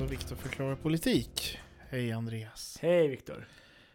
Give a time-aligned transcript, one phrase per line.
[0.00, 1.58] Och Viktor förklarar politik.
[1.88, 2.78] Hej Andreas.
[2.82, 3.48] Hej Viktor.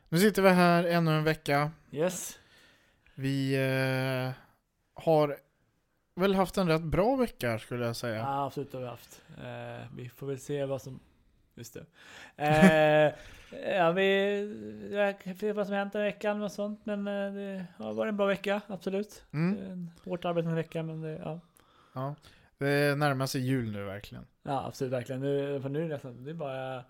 [0.09, 1.71] Nu sitter vi här ännu en vecka.
[1.91, 2.39] Yes.
[3.15, 4.31] Vi eh,
[5.03, 5.37] har
[6.15, 8.15] väl haft en rätt bra vecka skulle jag säga.
[8.15, 9.21] Ja, absolut har vi haft.
[9.37, 10.99] Eh, vi får väl se vad som...
[11.55, 11.85] Just det.
[12.37, 13.13] Eh,
[13.75, 14.89] ja, vi...
[14.91, 16.85] Jag se vad som hänt den veckan och sånt.
[16.85, 19.25] Men eh, det har varit en bra vecka, absolut.
[19.31, 19.71] Mm.
[19.71, 21.39] En hårt arbetande vecka, men det, ja.
[21.93, 22.15] Ja.
[22.57, 24.25] Det närmar sig jul nu verkligen.
[24.43, 25.21] Ja, absolut verkligen.
[25.21, 26.23] Nu, för nu är det nästan...
[26.23, 26.83] Det är bara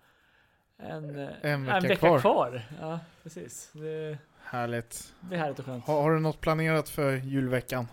[0.78, 2.62] en, eh, En vecka kvar.
[2.80, 3.70] Ja, precis.
[3.72, 5.14] Det, Härligt.
[5.20, 5.84] det är härligt och skönt.
[5.84, 7.86] Har, har du något planerat för julveckan?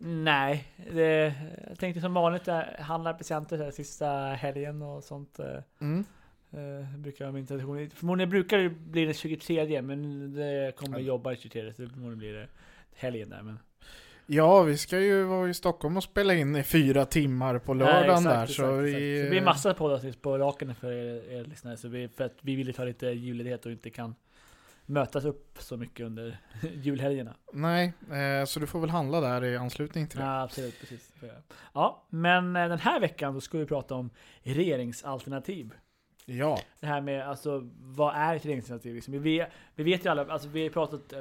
[0.00, 1.34] Nej, det,
[1.68, 2.46] jag tänkte som vanligt
[2.78, 5.38] handla presenter sista helgen och sånt.
[5.38, 5.46] eh,
[5.80, 6.04] Mm.
[6.52, 7.90] Eh, brukar vara min tradition.
[7.90, 11.04] Förmodligen brukar det bli den 23 men det kommer Ja.
[11.04, 12.48] jobba den 23 så förmodligen blir det
[12.94, 13.42] helgen där.
[13.42, 13.58] Men,
[14.30, 17.86] Ja, vi ska ju vara i Stockholm och spela in i fyra timmar på Nej,
[17.86, 18.42] lördagen exakt, där.
[18.42, 19.00] exakt, så, exakt.
[19.00, 21.76] vi, så det blir massa poddar på raken för er, er lyssnare.
[21.76, 24.14] Så vi, för att vi vill ta lite julledighet och inte kan
[24.86, 26.38] mötas upp så mycket under
[26.74, 27.34] julhelgerna.
[27.52, 30.24] Nej, eh, så du får väl handla där i anslutning till det.
[30.24, 30.80] Ja, absolut.
[30.80, 31.12] Precis.
[31.72, 34.10] Ja, men eh, den här veckan då ska vi prata om
[34.42, 35.72] regeringsalternativ.
[36.24, 36.58] Ja.
[36.80, 38.94] Det här med alltså, vad är ett regeringsalternativ?
[38.94, 41.20] Liksom, vi, vet, vi vet ju alla, alltså vi har pratat eh,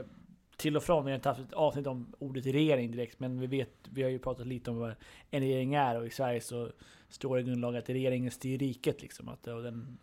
[0.58, 3.48] till och från, vi har inte haft ett avsnitt om ordet regering direkt, men vi
[3.48, 4.96] vet, vi har ju pratat lite om vad
[5.32, 6.72] en regering är och i Sverige så
[7.10, 9.98] står det i grundlagen att regeringen styr riket liksom, att, och den,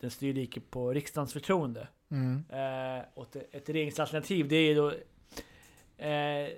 [0.00, 1.88] den styr riket på riksdagens förtroende.
[2.10, 2.44] Mm.
[2.50, 4.88] Eh, och ett, regeringsalternativ, det är då
[5.98, 6.48] eh,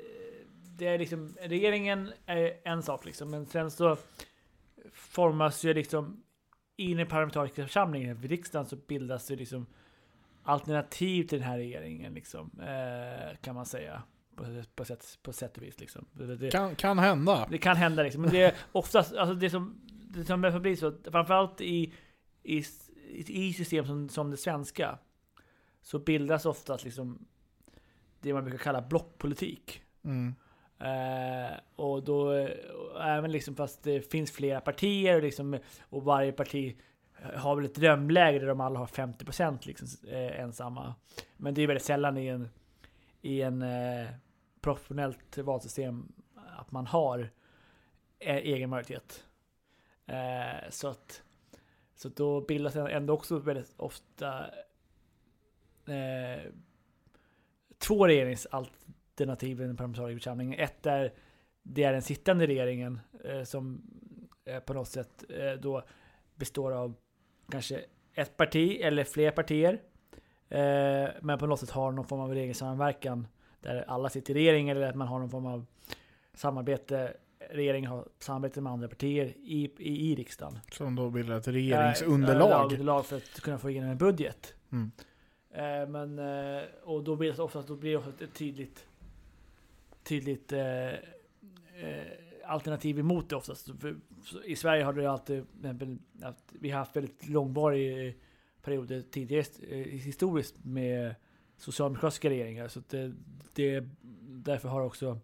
[0.79, 3.97] det är liksom, regeringen är en sak liksom, men sen så
[4.93, 6.23] formas ju liksom
[6.77, 9.67] i den parlamentariska församlingen, vid riksdagen, så bildas det liksom
[10.49, 14.03] alternativ till den här regeringen liksom, eh, kan man säga.
[14.37, 14.45] På,
[14.75, 16.07] på, sätt, på sätt och vis liksom.
[16.13, 17.47] Det, Kan, kan hända.
[17.51, 18.23] det kan hända liksom.
[18.23, 19.81] Men det är oftast, alltså det som,
[20.15, 21.93] det som får bli så, framförallt i,
[22.43, 22.65] i,
[23.27, 24.99] i system som, som det svenska,
[25.83, 27.27] så bildas oftast liksom
[28.21, 29.83] det man brukar kalla blockpolitik.
[30.05, 30.35] Mm.
[30.79, 32.33] Eh, och då,
[33.01, 36.77] även liksom fast det finns flera partier liksom, och varje parti
[37.35, 40.95] har väl ett drömläge där de alla har 50% liksom, eh, ensamma.
[41.37, 42.49] Men det är väldigt sällan i en,
[43.21, 44.09] i en eh,
[44.61, 46.13] professionellt valsystem
[46.57, 47.31] att man har
[48.19, 49.25] eh, egen majoritet.
[50.07, 51.23] Eh, så att
[51.95, 54.47] så då bildas ändå också väldigt ofta
[55.87, 56.53] eh,
[57.79, 60.61] två regeringsalternativ i den parlamentariska församlingen.
[60.61, 61.13] Ett är
[61.63, 63.83] det är den sittande regeringen eh, som
[64.45, 65.83] eh, på något sätt eh, då
[66.35, 66.95] består av
[67.51, 69.81] kanske ett parti eller fler partier.
[70.49, 73.27] Eh, men på något sätt har någon form av regeringssamverkan
[73.61, 75.67] där alla sitter i regeringen eller att man har någon form av
[76.35, 77.13] samarbete.
[77.51, 80.59] Regeringen har samarbete med andra partier i, i, i riksdagen.
[80.73, 82.73] Som då bildar ett Eh, regeringsunderlag.
[82.73, 84.55] underlag för att kunna få igenom en budget.
[84.73, 84.91] Mm.
[85.51, 88.87] Eh, men, eh, och då blir det oftast, då blir det oftast ett tydligt,
[90.03, 90.95] tydligt eh, eh,
[92.49, 93.71] alternativ emot det oftast.
[93.81, 93.97] För,
[94.45, 95.47] I Sverige har det alltid,
[96.23, 98.15] att vi har haft väldigt långvarig eh,
[98.63, 101.15] perioder tidigare eh, historiskt med
[101.57, 102.69] socialdemokratiska regeringar.
[102.69, 103.13] Så att det,
[103.55, 103.89] det,
[104.23, 105.19] därför har också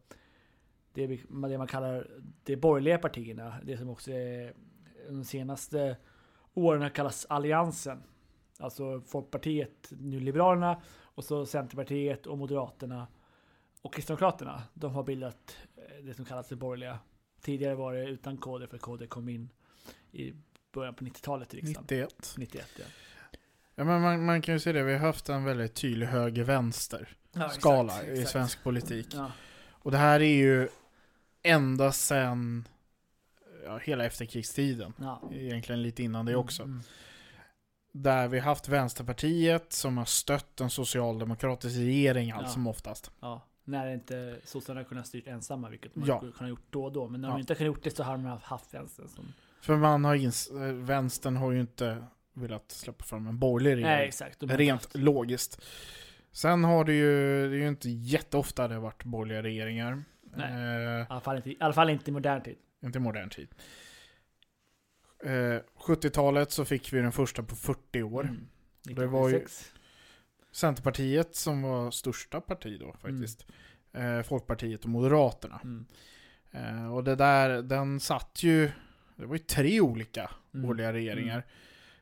[0.93, 2.11] det, det man kallar
[2.45, 4.53] de borgerliga partierna, det som också är
[5.09, 5.97] de senaste
[6.55, 8.03] åren har kallats alliansen.
[8.59, 13.07] Alltså Folkpartiet, nu Liberalerna och så Centerpartiet och Moderaterna
[13.83, 14.63] och Kristdemokraterna.
[14.75, 16.99] De har bildat eh, det som kallas det borgerliga.
[17.45, 19.49] Tidigare var det utan KD för KD kom in
[20.13, 20.33] i
[20.73, 21.83] början på 90-talet i riksdagen.
[21.83, 22.35] 91.
[22.39, 22.85] 91 ja.
[23.75, 27.09] Ja, men man, man kan ju se det, vi har haft en väldigt tydlig höger-vänster
[27.33, 29.07] ja i svensk politik.
[29.13, 29.33] Ja,
[29.71, 30.69] Och det här är ju
[31.43, 32.69] ända sedan
[33.65, 34.93] ja, hela efterkrigstiden.
[34.99, 35.23] ja.
[35.33, 36.63] Egentligen lite innan det också.
[36.63, 36.83] Mm,
[37.93, 43.11] Där vi har haft Vänsterpartiet som har stött en socialdemokratisk regering allt som oftast.
[43.65, 46.17] När inte sossarna kunnat styrt ensamma, vilket man Ja.
[46.17, 47.09] skulle kunna gjort då och då.
[47.09, 47.35] Men när Ja.
[47.35, 49.33] de inte kunnat gjort det så har de haft vänstern som...
[49.61, 53.97] För man har ins- eh, vänstern har ju inte velat släppa fram en borgerlig regering.
[53.97, 54.43] Nej, exakt.
[54.43, 55.63] Rent haft- logiskt.
[56.33, 57.11] Sen har det ju,
[57.51, 60.03] det är ju inte jätteofta det har varit borgerliga regeringar.
[60.37, 60.53] Nej.
[60.53, 62.57] Eh, I alla, fall inte, I alla fall inte i modern tid.
[62.83, 63.49] inte i modern tid.
[65.25, 68.23] Eh, 70-talet så fick vi den första på 40 år.
[68.25, 68.49] Mm.
[68.83, 69.73] Det var ju- 1976.
[70.55, 72.79] Centerpartiet som var största parti Mm.
[72.79, 73.47] då faktiskt.
[73.93, 75.61] Eh, Folkpartiet och Moderaterna.
[75.65, 75.85] Mm.
[76.51, 78.71] Eh, och det där, den satt ju,
[79.17, 80.67] det var ju tre olika Mm.
[80.67, 81.47] borgerliga regeringar.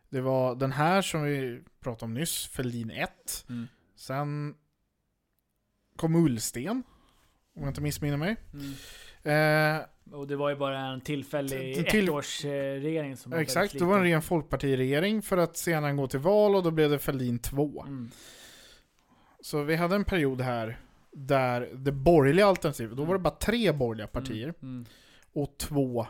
[0.09, 3.45] Det var den här som vi pratade om nyss, Fälldin 1.
[3.49, 3.69] Mm.
[3.97, 4.55] Sen
[5.97, 6.83] kom Ullsten,
[7.55, 8.37] om jag inte missminner mig.
[8.53, 9.79] Mm.
[9.81, 13.97] Eh, Och det var ju bara en tillfällig Till- ettårsregering som var exakt, det var
[13.99, 17.83] en ren folkpartiregering för att senare gå till val och då blev det Fälldin 2.
[17.87, 18.11] Mm.
[19.43, 20.79] Så vi hade en period här
[21.13, 24.57] där det borgerliga alternativet, då var det bara tre borgerliga partier Mm.
[24.63, 24.85] Mm.
[25.33, 26.07] och två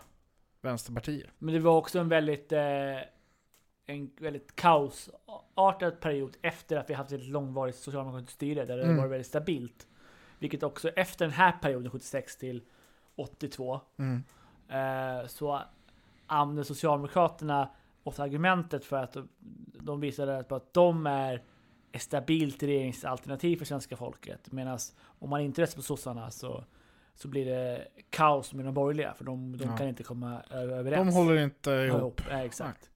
[0.62, 1.31] vänsterpartier.
[1.38, 2.61] Men det var också en väldigt, eh,
[3.87, 8.96] en väldigt kaosartad period efter att vi haft ett långvarigt socialdemokratiskt styre där det Mm.
[8.96, 9.87] var väldigt stabilt.
[10.38, 12.62] Vilket också efter den här perioden, 76 till
[13.17, 14.23] 82, Mm.
[14.69, 15.61] eh, så
[16.26, 17.69] använde Socialdemokraterna
[18.02, 19.29] ofta argumentet för att de,
[19.81, 21.43] de visade att de är
[21.93, 24.53] ett stabilt regeringsalternativ för svenska folket.
[24.53, 26.65] Medan om man inte röstar på sossarna så,
[27.15, 29.15] så blir det kaos med de borgerliga.
[29.15, 29.77] För de, de Ja.
[29.77, 31.09] kan inte komma överens.
[31.09, 32.21] De håller inte ihop.
[32.31, 32.91] Ja, exakt.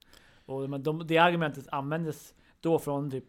[0.45, 3.23] Och men de, det argumentet användes då från typ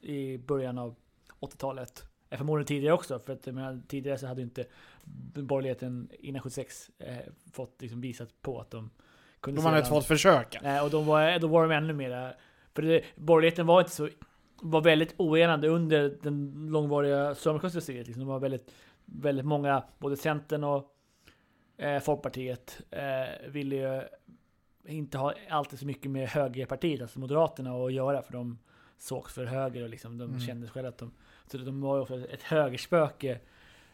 [0.00, 0.94] i början av
[1.40, 2.04] 80-talet.
[2.30, 4.64] Eh, Förmodligen tidigare också, för att menar, tidigare så hade inte
[5.34, 7.16] borgerligheten innan 76 eh,
[7.52, 8.90] fått liksom visat på att de
[9.40, 10.60] kunde De hade inte fått försöka.
[10.62, 12.32] Nej, och de var, då var de ännu mera...
[12.74, 14.08] För det, borgerligheten var inte så...
[14.64, 18.06] Var väldigt oenande under den långvariga socialdemokratiska styret.
[18.06, 18.20] Liksom.
[18.20, 18.74] De var väldigt,
[19.04, 20.94] väldigt många, både Centern och
[21.76, 24.02] eh, Folkpartiet, eh, ville ju
[24.86, 28.22] inte ha alltid så mycket med högerpartiet, alltså Moderaterna, att göra.
[28.22, 28.58] För de
[28.98, 30.40] sågs för höger och liksom, de Mm.
[30.40, 31.12] kände själva att de...
[31.46, 33.40] Så de var ju också ett högerspöke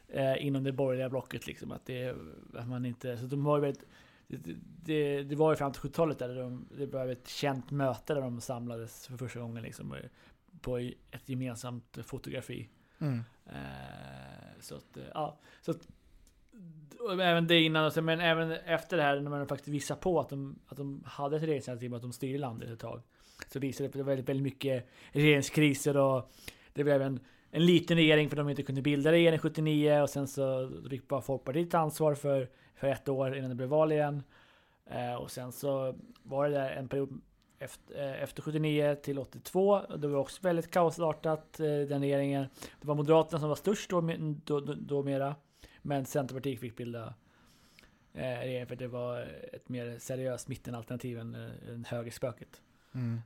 [0.09, 1.47] eh, inom det borgerliga blocket.
[1.47, 2.17] Liksom, att, det,
[2.55, 3.17] att man inte...
[3.19, 3.85] Så de var ju väldigt
[4.29, 4.55] det,
[4.85, 8.21] det, det var ju fram till 70-talet där de, det var ett känt möte där
[8.21, 9.95] de samlades för första gången liksom,
[10.61, 10.79] på
[11.11, 12.69] ett gemensamt fotografi.
[12.99, 13.25] Mm.
[13.47, 15.39] Eh, så att, eh, ja.
[15.61, 15.89] Så att,
[17.21, 20.59] även det innan, men även efter det här när man faktiskt visar på att de,
[20.67, 23.03] att de hade ett regeringsalternativ och att de styrde landet ett tag.
[23.49, 26.33] Så visade det på väldigt, väldigt mycket regeringskriser och
[26.73, 27.21] det var även
[27.51, 31.21] en liten regering för de inte kunde bilda regering 79 och sen så fick bara
[31.21, 34.23] Folkpartiet ansvar för, för ett år innan det blev val igen.
[34.87, 37.21] Eh, och sen så var det där en period
[37.59, 39.71] efter, eh, efter 79 till 82.
[39.89, 42.47] Och det var också väldigt kaosartat, eh, den regeringen.
[42.81, 44.01] Det var Moderaterna som var störst då,
[44.45, 45.35] då, då, då mera.
[45.83, 47.15] Men Centerpartiet fick bilda
[48.15, 49.21] eh, regering för det var
[49.53, 51.35] ett mer seriöst mittenalternativ än,
[51.69, 52.63] än högerspöket.
[52.95, 53.21] Mm.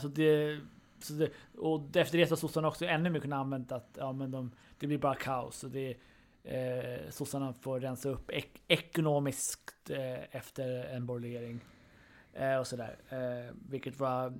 [0.00, 0.60] Så det,
[0.98, 4.12] så det, och efter det så har sossarna också ännu mer kunnat använda att ja,
[4.12, 5.64] men de, det blir bara kaos.
[5.64, 5.96] Och det,
[6.44, 11.60] eh, sossarna får rensa upp ek, ekonomiskt eh, efter en borgerlig regering.
[12.34, 12.98] Eh, och sådär.
[13.08, 14.32] Eh, vilket, var,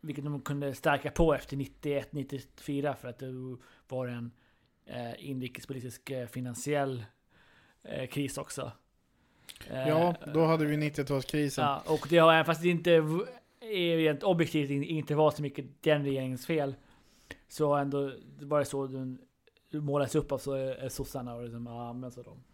[0.00, 3.56] vilket de kunde stärka på efter 91-94 för att det
[3.88, 4.30] var en
[4.86, 7.04] eh, inrikespolitisk eh, finansiell
[7.82, 8.72] eh, kris också.
[9.70, 11.60] Eh, Ja, då hade vi 90-talskrisen.
[11.62, 13.00] Ja, och det har, fast det inte
[13.96, 16.74] rent objektivt in- inte var så mycket den regeringens fel.
[17.48, 19.18] Så ändå var det så den
[19.72, 22.44] målas upp av så, sossarna och liksom, ja, används av dem.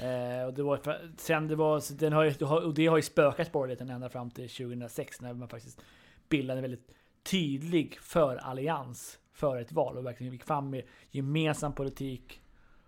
[0.00, 3.52] Eh, och det var, sen det var, den har, ju- och det har ju spökat
[3.52, 5.80] borgerligheten ända fram till 2006 när man faktiskt
[6.28, 6.90] bildade en väldigt
[7.30, 12.40] tydlig för-allians för ett val och verkligen gick fram med gemensam politik,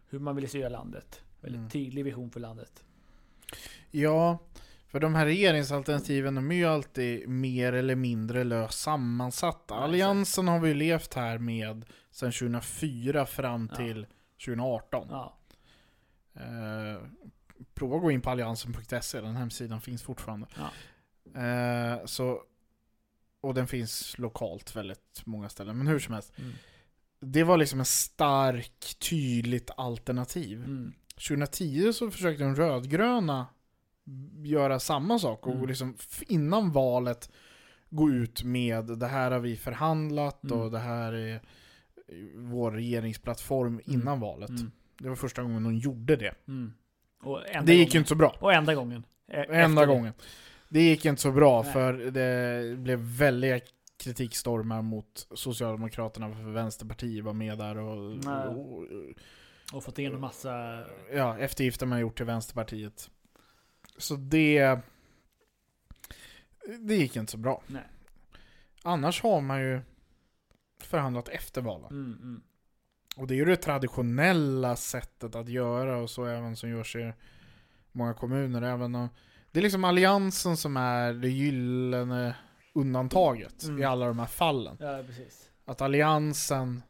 [0.09, 1.23] hur man ville styra landet.
[1.41, 1.71] Väldigt Mm.
[1.71, 2.85] tydlig vision för landet.
[3.91, 4.39] Ja,
[4.89, 9.75] för de här regeringsalternativen de är ju alltid mer eller mindre löst sammansatta.
[9.75, 13.77] Ja, Alliansen har vi ju levt här med sedan 2004 fram Ja.
[13.77, 14.07] till
[14.45, 15.07] 2018.
[15.11, 15.39] Ja.
[16.35, 17.03] Eh,
[17.75, 20.47] prova att gå in på alliansen.se, den hemsidan finns fortfarande.
[20.57, 20.71] Ja.
[21.43, 22.41] Eh, så,
[23.41, 26.33] och den finns lokalt väldigt många ställen, men hur som helst.
[26.39, 26.53] Mm.
[27.21, 30.59] Det var liksom en stark, tydligt alternativ.
[30.65, 30.93] Mm.
[31.15, 33.47] 2010 så försökte de rödgröna
[34.45, 35.69] göra samma sak och Mm.
[35.69, 35.97] liksom
[36.29, 37.31] innan valet
[37.91, 40.59] gå ut med det här har vi förhandlat Mm.
[40.61, 41.41] och det här är
[42.37, 44.51] vår regeringsplattform innan valet.
[45.05, 46.35] Det var första gången de gjorde det.
[46.49, 46.73] Mm.
[47.65, 47.97] Det gick ju gången.
[48.01, 48.37] inte så bra.
[48.41, 49.05] Och enda gången.
[49.29, 49.87] E- Enda efter det.
[49.87, 50.13] gången.
[50.69, 51.73] Det gick inte så bra Nej.
[51.73, 53.61] för det blev väldiga
[53.97, 58.13] kritikstormar mot Socialdemokraterna för Vänsterpartiet var med där och,
[58.49, 58.85] och
[59.73, 60.85] Och fått in en massa...
[61.13, 63.11] ja, eftergifter man gjort till Vänsterpartiet.
[63.99, 64.79] Så det...
[66.81, 67.63] Det gick inte så bra.
[67.67, 67.83] Nej.
[68.83, 69.81] Annars har man ju
[70.81, 71.91] förhandlat efter valen.
[71.91, 72.43] Mm, mm.
[73.17, 77.13] Och det är ju det traditionella sättet att göra och så även som görs i
[77.93, 78.63] många kommuner.
[78.63, 79.09] Även om,
[79.53, 82.37] det är liksom alliansen som är det gyllene
[82.73, 83.83] undantaget Mm.
[83.83, 84.77] i alla de här fallen.
[84.81, 85.51] Ja, precis.
[85.65, 86.83] Att alliansen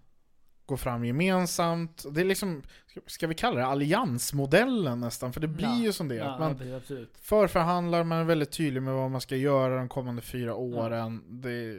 [0.66, 2.04] går fram gemensamt.
[2.10, 2.62] Det är liksom,
[3.06, 5.32] ska- vi kalla det alliansmodellen nästan?
[5.32, 5.76] För det blir Ja.
[5.78, 6.14] ju som det.
[6.14, 7.12] Ja, att man ja, absolut.
[7.20, 11.22] förförhandlar, man är väldigt tydlig med vad man ska göra de kommande fyra åren.
[11.42, 11.74] Det,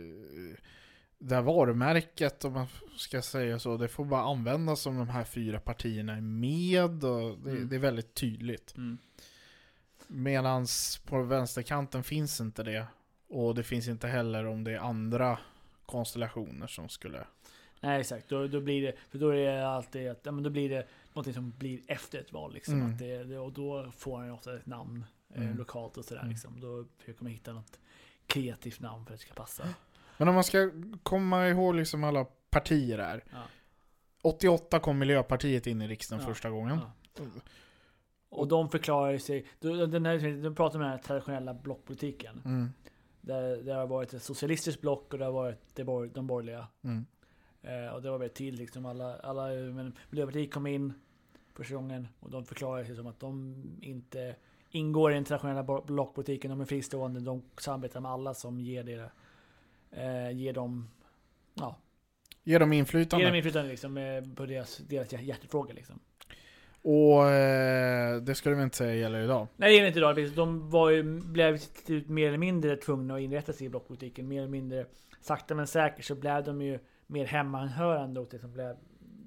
[1.27, 2.67] det här varumärket, om man
[2.97, 7.03] ska säga så, det får bara användas om de här fyra partierna är med.
[7.03, 7.69] Och det, Mm.
[7.69, 8.77] det är väldigt tydligt.
[8.77, 8.97] Mm.
[10.07, 12.87] Medans på vänsterkanten finns inte det.
[13.29, 15.39] Och det finns inte heller om det är andra
[15.85, 17.27] konstellationer som skulle...
[17.81, 20.49] Nej exakt, då, då blir det, för då är det alltid att, ja, men då
[20.49, 22.73] blir det någonting som blir efter ett val liksom.
[22.73, 22.93] Mm.
[22.93, 25.57] Att det, det, och då får han ju ofta ett namn eh, Mm.
[25.57, 26.31] lokalt och sådär Mm.
[26.31, 26.59] liksom.
[26.61, 27.79] Då försöker man hitta något
[28.27, 29.63] kreativt namn för att det ska passa.
[30.17, 30.71] Men om man ska
[31.03, 33.23] komma ihåg liksom alla partier här.
[33.31, 33.41] Ja.
[34.21, 36.33] 88 kom Miljöpartiet in i riksdagen Ja.
[36.33, 36.79] första gången.
[37.17, 37.23] Ja.
[38.29, 42.41] Och de förklarar sig, den här, de pratar om den här traditionella blockpolitiken.
[42.45, 42.69] Mm.
[43.21, 46.67] Där det har varit ett socialistiskt block och det har varit de borgerliga.
[46.83, 47.05] Mm.
[47.61, 48.85] Eh, och det var väldigt tydligt liksom.
[48.85, 50.93] Alla, alla, men Miljöpartiet kom in
[51.53, 54.35] första gången och de förklarar sig som att de inte
[54.69, 56.51] ingår i den traditionella blockpolitiken.
[56.51, 57.19] De är fristående.
[57.19, 59.11] De samarbetar med alla som ger det.
[59.97, 60.89] Eh, ger dem,
[61.53, 61.75] ja,
[62.43, 63.25] Ge dem inflytande.
[63.25, 65.73] dem inflytande liksom, eh, på deras, deras hjärtefrågor.
[65.73, 65.99] Liksom.
[66.81, 69.47] Och eh, det ska du väl inte säga gäller idag?
[69.57, 70.31] Nej det är inte idag.
[70.35, 71.59] De var ju, blev
[72.07, 74.27] mer eller mindre tvungna att inrätta sig i blockpolitiken.
[74.27, 74.85] Mer eller mindre
[75.21, 78.75] sakta men säkert så blev de ju mer hemmanhörande åt det som blev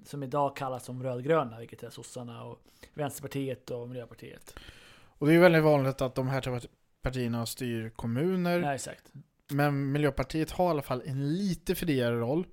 [0.05, 2.63] som idag kallas som rödgröna, vilket är sossarna och
[2.95, 4.55] Vänsterpartiet och Miljöpartiet.
[5.19, 6.61] Och det är ju väldigt vanligt att de här
[7.03, 8.61] partierna styr kommuner.
[8.61, 9.13] Nej, exakt.
[9.53, 12.47] Men Miljöpartiet har i alla fall en lite friare roll.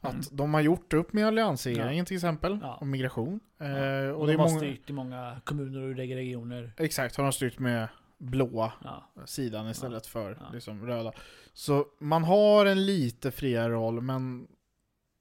[0.00, 0.24] Att Mm.
[0.32, 2.78] de har gjort upp med alliansregeringen till exempel, Ja.
[2.80, 3.40] om migration.
[3.60, 4.12] Eh, Ja.
[4.12, 6.72] och Och det de är har många, styrt i många kommuner och regioner.
[6.76, 7.88] Exakt, har de styrt med
[8.18, 9.10] blåa Ja.
[9.26, 10.48] sidan istället för Ja.
[10.52, 11.12] liksom röda.
[11.52, 14.48] Så man har en lite friare roll, men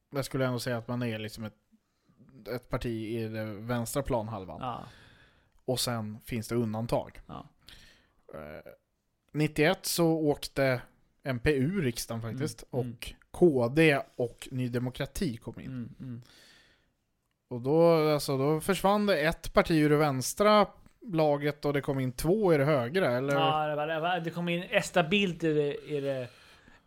[0.10, 1.56] jag skulle ändå säga att man är liksom ett,
[2.56, 2.86] ett parti
[3.20, 4.58] i den vänstra planhalvan.
[4.62, 4.84] Ja.
[5.66, 7.22] Och sen finns det undantag.
[7.28, 7.46] Ja.
[8.34, 8.72] Eh,
[9.32, 10.82] 91 så åkte
[11.26, 12.64] MP ur riksdagen faktiskt.
[12.72, 12.94] Mm, mm.
[12.94, 15.66] Och KD och Ny Demokrati kom in.
[15.66, 16.22] Mm, mm.
[17.48, 20.68] Och då, alltså, då försvann det ett parti ur det vänstra
[21.02, 23.34] laget och det kom in två i det högra, eller?
[23.34, 26.28] Ja, det, var, det, var, det kom in Esta Bildt i det, i det,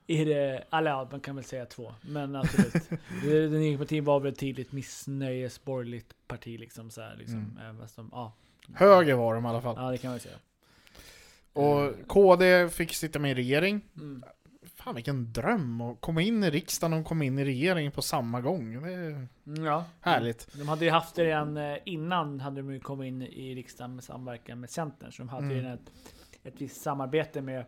[0.07, 1.95] i det eller ja, man kan väl säga två.
[2.01, 2.73] Men absolut.
[3.25, 7.59] det, nya partiet var väl ett tydligt missnöjesborgerligt parti liksom så här, liksom.
[7.61, 7.77] Mm.
[7.97, 8.33] De, ja.
[8.75, 9.75] Höger var de i alla fall.
[9.79, 10.37] Ja, det kan man säga.
[11.59, 13.81] Och KD fick sitta med i regering.
[13.97, 14.23] Mm.
[14.75, 18.41] Fan vilken dröm att komma in i riksdagen och komma in i regeringen på samma
[18.41, 18.83] gång.
[18.83, 19.85] Det är Mm, Ja.
[20.01, 20.49] härligt.
[20.59, 23.95] De hade ju haft det redan eh, innan hade de ju kommit in i riksdagen
[23.95, 25.13] med samverkan med Centern.
[25.13, 25.73] Så de hade ju Mm.
[25.73, 25.91] ett,
[26.43, 27.65] ett visst samarbete med,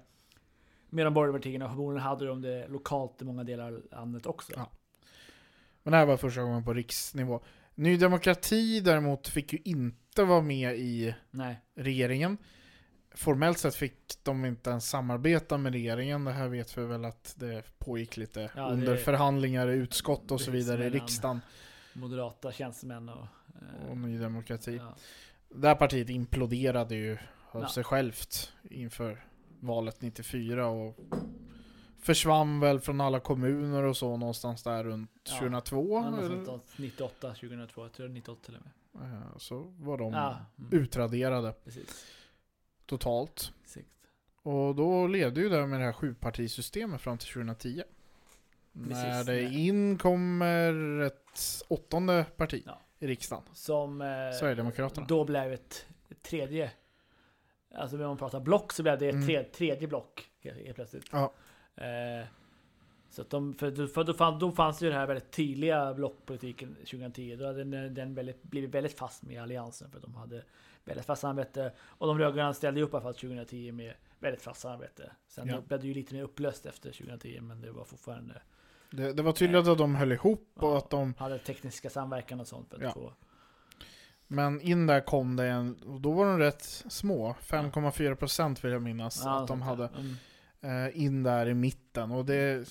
[0.90, 1.64] med de borgerliga partierna.
[1.64, 4.52] Och förmodligen hade de det lokalt i många delar av landet också.
[4.56, 4.70] Ja.
[5.82, 7.40] Men det här var första gången på riksnivå.
[7.74, 11.60] Ny Demokrati däremot fick ju inte vara med i Nej.
[11.74, 12.38] regeringen.
[13.14, 16.24] Formellt sett fick de inte ens samarbeta med regeringen.
[16.24, 20.40] Det här vet vi väl att det pågick lite Ja, under förhandlingar i utskott och
[20.40, 21.40] så vidare i riksdagen
[21.92, 23.26] Moderata tjänstemän och...
[23.84, 24.76] eh, och Ny Demokrati.
[24.76, 24.94] ja.
[25.48, 27.18] Det här partiet imploderade ju
[27.50, 27.68] av Ja.
[27.68, 29.24] sig självt inför
[29.60, 30.96] valet 94 och
[31.98, 35.38] försvann väl från alla kommuner och så någonstans där runt Ja.
[35.38, 35.94] 2002.
[36.04, 36.44] Ja, något eller?
[36.44, 38.72] sånt, 98, 2002, jag tror 98 till och med.
[39.36, 42.06] Så var de Ja, mm, utraderade precis.
[42.90, 43.52] Totalt.
[43.64, 43.86] Exakt.
[44.42, 47.82] Och då levde ju det med det här sjupartisystemet fram till 2010.
[48.72, 49.66] När Precis, det nej.
[49.68, 52.80] in kommer ett åttonde parti Ja.
[52.98, 53.44] i riksdagen.
[53.52, 54.00] Som...
[54.00, 54.06] Eh,
[54.38, 55.06] Sverigedemokraterna.
[55.06, 55.86] Då blev ett,
[56.22, 56.70] tredje...
[57.74, 59.26] Alltså om man pratar block så blev det ett Mm.
[59.26, 61.04] tre, tredje block helt, helt plötsligt.
[61.12, 61.32] Ja.
[61.74, 62.26] Eh,
[63.10, 65.94] så att de, för, för då, fann, då fanns det ju den här väldigt tydliga
[65.94, 67.36] blockpolitiken 2010.
[67.36, 69.90] Då hade den, den väldigt, blivit väldigt fast med alliansen.
[69.90, 70.42] För de hade
[70.84, 71.72] väldigt fast samarbete.
[71.80, 75.12] Och de rödgröna ställde upp i alla fall 2010 med väldigt fast samarbete.
[75.28, 75.60] Sen Ja.
[75.60, 77.40] blev det ju lite mer upplöst efter 2010.
[77.40, 78.42] Men det var fortfarande...
[78.90, 80.78] Det, det var tydligt att de höll ihop och Ja.
[80.78, 82.92] att de Hade tekniska samverkan och sånt för Ja.
[82.92, 83.12] få...
[84.26, 88.82] Men in där kom det en, och då var de rätt små, 5,4% vill jag
[88.82, 89.90] minnas att de hade.
[89.98, 90.14] Mm.
[90.86, 92.10] Eh, in där i mitten.
[92.10, 92.68] Och det,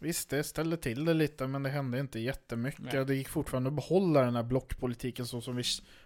[0.00, 2.92] visst det ställde till det lite men det hände inte jättemycket.
[2.92, 3.04] Nej.
[3.04, 5.62] Det gick fortfarande att behålla den här blockpolitiken så som vi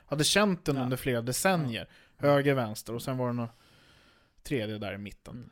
[0.06, 0.82] hade känt den Ja.
[0.82, 1.88] under flera decennier.
[2.16, 3.50] Höger, vänster och sen var det något
[4.42, 5.34] tredje där i mitten.
[5.36, 5.50] Mm.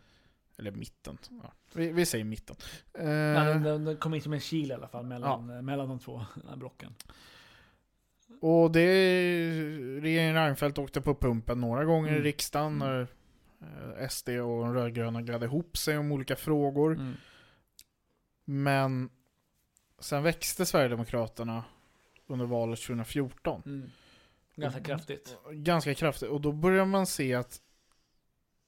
[0.58, 1.18] Eller mitten.
[1.42, 1.52] Ja.
[1.74, 2.56] Vi, vi säger mitten.
[2.94, 5.62] Eh, Ja, den, den, den kom in som en kil i alla fall mellan, eh,
[5.62, 6.16] mellan de två
[6.50, 6.94] eh, blocken.
[8.40, 8.86] och det...
[10.00, 12.22] Regeringen Reinfeldt åkte på pumpen några gånger i Mm.
[12.24, 12.88] riksdagen Mm.
[12.88, 13.00] när
[14.02, 17.14] eh, SD och de rödgröna gladde ihop sig om olika frågor.
[18.50, 19.10] Men
[19.98, 21.64] sen växte Sverigedemokraterna
[22.26, 23.62] under valet 2014.
[23.66, 23.90] Mm.
[24.56, 25.36] Ganska kraftigt.
[25.50, 26.28] Ganska kraftigt.
[26.28, 27.60] Och då börjar man se att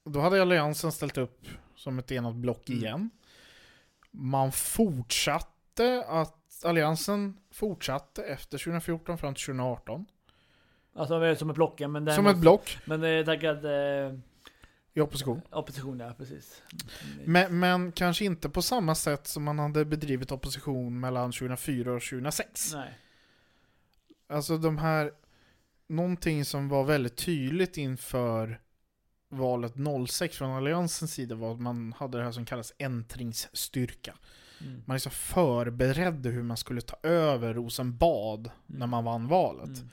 [0.05, 2.81] då hade Alliansen ställt upp som ett enat block Mm.
[2.81, 3.09] igen.
[4.11, 10.05] Man fortsatte att Alliansen fortsatte efter 2014 fram till 2018.
[10.95, 14.13] Alltså som ett block, ja, men Som ett block Men eh, tackad eh,
[14.93, 15.41] i opposition.
[15.51, 16.61] opposition, ja precis.
[17.25, 22.01] Men, men kanske inte på samma sätt som man hade bedrivit opposition mellan 2004 och
[22.01, 22.73] 2006.
[22.73, 22.99] Nej.
[24.27, 25.11] Alltså de här,
[25.87, 28.59] någonting som var väldigt tydligt inför
[29.29, 29.73] valet
[30.07, 34.15] 06 från Alliansens sida var att man hade det här som kallas äntringsstyrka.
[34.61, 34.83] Mm.
[34.85, 39.77] Man liksom förberedde hur man skulle ta över Rosenbad när man vann valet.
[39.77, 39.89] Mm.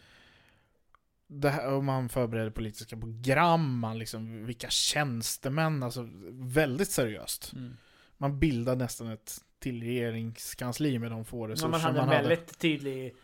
[1.32, 7.52] Det här, och man förberedde politiska program, man liksom, vilka tjänstemän, alltså väldigt seriöst.
[7.52, 7.76] Mm.
[8.18, 12.14] Man bildade nästan ett till regeringskansli med de få resurser Ja, man hade en man
[12.16, 12.28] hade.
[12.28, 13.14] väldigt tydlig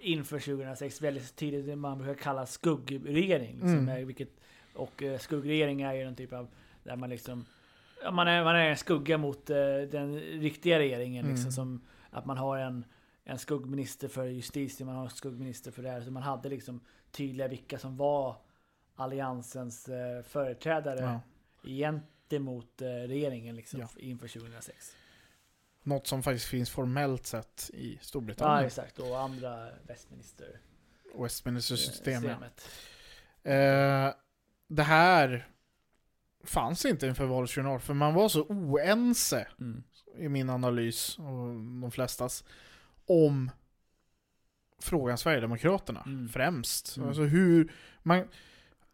[0.00, 3.52] inför 2006, väldigt tydligt det man brukar kalla skuggregering.
[3.52, 4.06] Liksom, Mm.
[4.06, 4.28] vilket,
[4.74, 6.48] och eh, skuggregering är ju en typ av
[6.84, 7.44] där man liksom
[8.12, 9.56] man, är, man är en skugga mot eh,
[9.90, 11.26] den riktiga regeringen.
[11.26, 11.52] Liksom, Mm.
[11.52, 12.84] som att man har en,
[13.24, 16.00] en skuggminister för justitie, man har en skuggminister för det här.
[16.00, 16.80] Så man hade liksom
[17.12, 18.36] tydliga vilka som var
[18.94, 21.20] alliansens eh, företrädare Ja.
[21.68, 23.88] gentemot eh, regeringen liksom, Ja.
[23.96, 24.96] inför 2006.
[25.82, 28.66] Något som faktiskt finns formellt sett i Ja, Storbritannien.
[28.66, 28.98] exakt.
[28.98, 30.60] Och andra Westminster
[31.14, 32.68] Westminster-systemet.
[33.42, 34.12] Eh,
[34.68, 35.48] det här
[36.44, 39.82] fanns inte inför valet 2018, för man var så oense Mm.
[40.16, 41.24] i min analys och
[41.80, 42.44] de flestas
[43.06, 43.50] om
[44.80, 46.28] frågan Sverigedemokraterna Mm.
[46.28, 46.96] främst.
[46.96, 47.08] Mm.
[47.08, 48.24] Alltså hur man,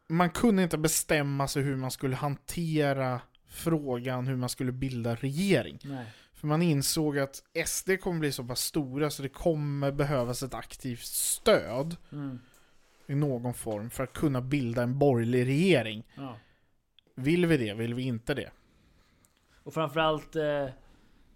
[0.09, 5.79] man kunde inte bestämma sig hur man skulle hantera frågan hur man skulle bilda regering.
[5.85, 6.07] Nej.
[6.35, 10.55] För man insåg att SD kommer bli så pass stora så det kommer behövas ett
[10.55, 12.39] aktivt stöd Mm.
[13.07, 16.05] i någon form för att kunna bilda en borgerlig regering.
[16.15, 16.39] Ja.
[17.15, 17.75] Vill vi det?
[17.75, 18.51] Vill vi inte det?
[19.63, 20.67] Och framförallt, eh,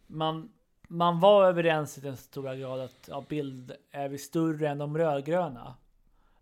[0.06, 0.52] man,
[0.92, 4.98] man var överens i den stora grad att ja, bild är vi större än de
[4.98, 5.74] rödgröna.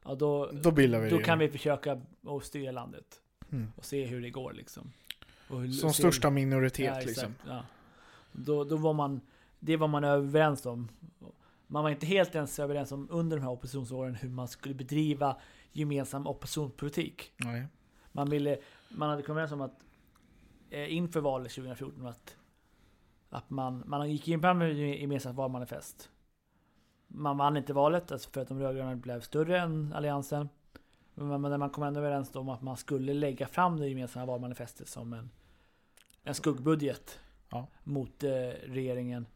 [0.04, 3.72] Ja, då, Då bildar vi då kan vi försöka att styra landet Mm.
[3.76, 4.92] och se hur det går liksom.
[5.48, 7.34] Hur, Som största minoritet Ja, liksom.
[7.46, 7.62] Ja.
[8.32, 9.20] Då, då var man,
[9.58, 10.88] det var man överens om.
[11.66, 15.36] Man var inte helt ens överens om under de här oppositionsåren hur man skulle bedriva
[15.72, 17.32] gemensam oppositionspolitik.
[17.36, 17.66] Nej.
[18.12, 18.58] Man, ville,
[18.88, 19.80] man hade kommit överens om att
[20.70, 22.36] eh, inför valet 2014 att,
[23.30, 26.10] att man, man gick in på med ett gemensamt valmanifest.
[27.06, 30.48] Man vann inte valet alltså för att de rödgröna blev större än alliansen.
[31.14, 34.88] Men men man kom ändå överens om att man skulle lägga fram det gemensamma valmanifestet
[34.88, 35.30] som en,
[36.22, 37.18] en skuggbudget
[37.50, 37.66] Ja.
[37.84, 38.30] mot eh,
[38.62, 39.26] regeringen.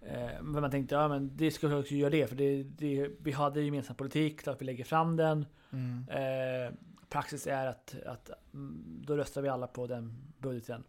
[0.00, 3.10] Eh, men man tänkte, ja men det ska vi också göra det, för det, det,
[3.18, 5.46] vi hade gemensam politik, att vi lägger fram den.
[5.70, 6.08] Mm.
[6.08, 6.74] Eh,
[7.08, 10.84] praxis är att, att mm, då röstar vi alla på den budgeten.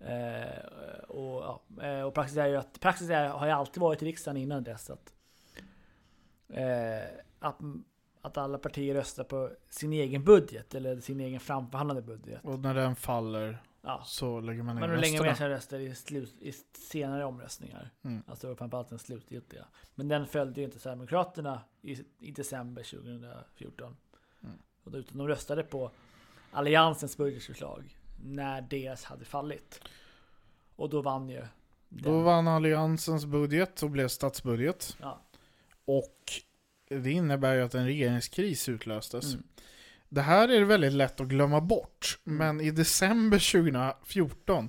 [0.00, 4.02] Eh, och, ja, eh, och praxis är ju att praxis är, har ju alltid varit
[4.02, 5.14] i riksdagen innan dess att,
[6.48, 7.04] eh,
[7.38, 7.58] att,
[8.20, 12.40] att alla partier röstar på sin egen budget eller sin egen framförhandlade budget.
[12.44, 14.02] Och när den faller Ja.
[14.06, 15.48] så lägger man ner Men hur länge med rösterna.
[15.48, 17.90] sig röster i, slut, i senare omröstningar.
[18.02, 18.22] Mm.
[18.26, 19.64] Alltså framförallt den slutgiltiga.
[19.94, 23.96] Men den följde ju inte Sverigedemokraterna i, i december 2014.
[24.42, 24.56] Mm.
[24.84, 25.90] Och då, utan de röstade på
[26.52, 29.80] Alliansens budgetförslag när deras hade fallit.
[30.76, 31.48] Och då vann ju den.
[31.88, 34.96] Då vann Alliansens budget och blev statsbudget.
[35.00, 35.20] Ja.
[35.84, 36.18] Och
[36.88, 39.34] det innebär ju att en regeringskris utlöstes.
[39.34, 39.46] Mm.
[40.08, 42.38] Det här är väldigt lätt att glömma bort, Mm.
[42.38, 44.68] men i december 2014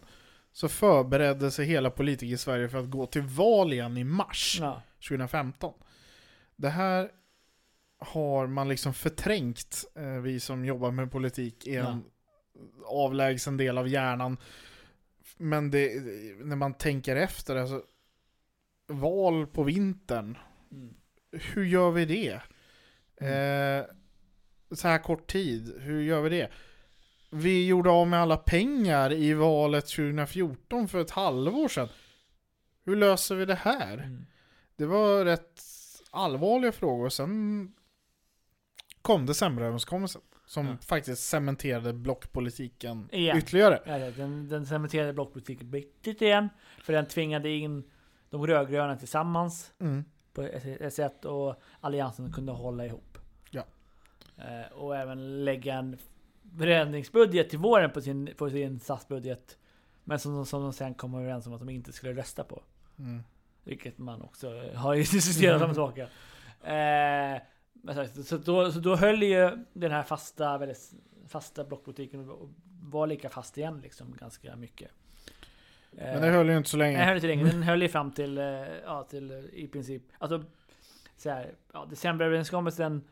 [0.52, 4.58] så förberedde sig hela politiker i Sverige för att gå till val igen i mars
[4.62, 4.82] Ja.
[5.10, 5.74] 2015.
[6.56, 7.12] Det här
[8.00, 12.04] har man liksom förträngt, eh, vi som jobbar med politik, i en
[12.86, 14.38] avlägsen del av hjärnan.
[15.38, 15.94] Men det,
[16.46, 17.84] när man tänker efter, alltså,
[18.88, 20.38] val på vintern,
[20.72, 20.94] Mm.
[21.32, 22.34] hur gör vi det?
[23.28, 23.86] Eh,
[24.76, 26.52] så här kort tid, hur gör vi det?
[27.32, 31.88] Vi gjorde av med alla pengar i valet 2014 för ett halvår sedan.
[32.86, 33.94] Hur löser vi det här?
[33.98, 34.26] Mm.
[34.76, 35.62] Det var rätt
[36.12, 37.10] allvarliga frågor.
[37.10, 37.74] Sen
[39.02, 40.22] kom decemberöverenskommelsen.
[40.46, 40.78] Som Ja.
[40.86, 43.38] faktiskt cementerade blockpolitiken Igen.
[43.38, 43.80] ytterligare.
[43.86, 46.50] Ja, den, den cementerade blockpolitiken riktigt igen.
[46.84, 47.84] För den tvingade in
[48.30, 50.06] de rödgröna tillsammans Mm.
[50.34, 53.18] på ett sätt och Alliansen kunde hålla ihop.
[53.52, 53.64] Ja.
[54.38, 55.98] Eh, och även lägga en
[56.60, 59.58] förändringsbudget till våren på sin, på sin statsbudget.
[60.04, 62.62] Men som, som de sen kom överens om att de inte skulle rösta på.
[63.00, 63.24] Mm.
[63.64, 66.10] Vilket man också har insisterat om saker.
[66.64, 67.42] Eh,
[68.26, 70.94] så, då, så då höll ju den här fasta, väldigt
[71.28, 72.50] fasta blockpolitiken och
[72.82, 74.92] var lika fast igen liksom ganska mycket.
[75.92, 76.98] Men det höll ju inte så länge.
[76.98, 77.44] den höll inte länge.
[77.44, 78.46] Den höll ju fram till, eh,
[78.86, 80.44] ja, till eh, i princip, alltså
[81.18, 83.04] så här, ja, decemberöverenskommelsen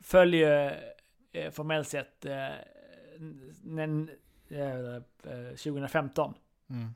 [0.00, 0.82] följer
[1.32, 2.48] eh, formellt sett eh,
[3.64, 4.10] n-
[4.48, 6.34] eh, eh, 2015.
[6.70, 6.94] Mm.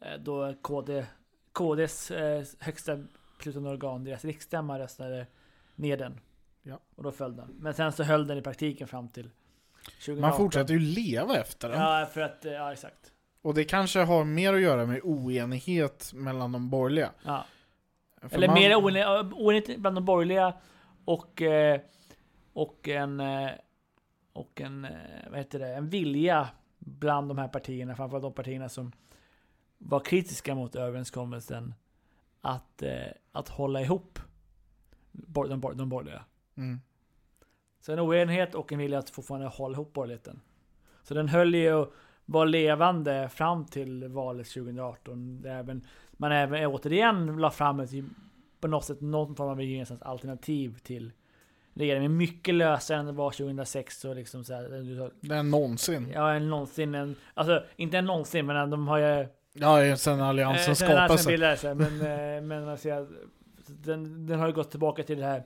[0.00, 1.06] Eh, då KD,
[1.52, 2.98] KDs eh, högsta
[3.36, 5.26] beslutande organ, deras riksstämma, röstade
[5.82, 6.20] ner den.
[6.62, 6.78] Ja.
[6.96, 7.48] Och då föll den.
[7.58, 9.30] Men sen så höll den i praktiken fram till
[9.84, 10.20] 2018.
[10.20, 11.80] Man fortsätter ju leva efter den.
[11.80, 13.12] Ja, för att, eh, ja exakt.
[13.42, 17.10] Och det kanske har mer att göra med oenighet mellan de borgerliga.
[17.24, 17.44] Ja.
[18.20, 20.54] För Eller man- mer oenighet oenighet bland de borgerliga
[21.04, 21.80] och, eh,
[22.52, 23.50] och en, eh,
[24.32, 24.90] och en, eh,
[25.30, 28.92] vad heter det, en vilja bland de här partierna, framförallt de partierna som
[29.78, 31.74] var kritiska mot överenskommelsen,
[32.40, 32.90] att, eh,
[33.32, 34.18] att hålla ihop
[35.12, 36.24] bor- de, bor- de borgerliga.
[36.56, 36.80] Mm.
[37.80, 40.40] Så en oenighet och en vilja att fortfarande hålla ihop borgerligheten.
[41.02, 41.92] Så den höll ju och
[42.24, 45.42] var levande fram till valet 2018.
[45.42, 47.90] Där även, man även återigen la fram ett,
[48.60, 51.12] på något sätt någon form av gemensamt alternativ till
[51.74, 52.16] regeringen.
[52.16, 56.10] Mycket lösare än det var 2006 och liksom så här, är någonsin.
[56.14, 60.60] Ja, en någonsin en, alltså inte en någonsin men de har ju Ja, sen alliansen
[60.60, 61.32] Eh, sen skapade Alliansen sig.
[61.32, 63.08] bildades, men, eh, men man ser att
[63.80, 65.42] den, den har ju gått tillbaka till det här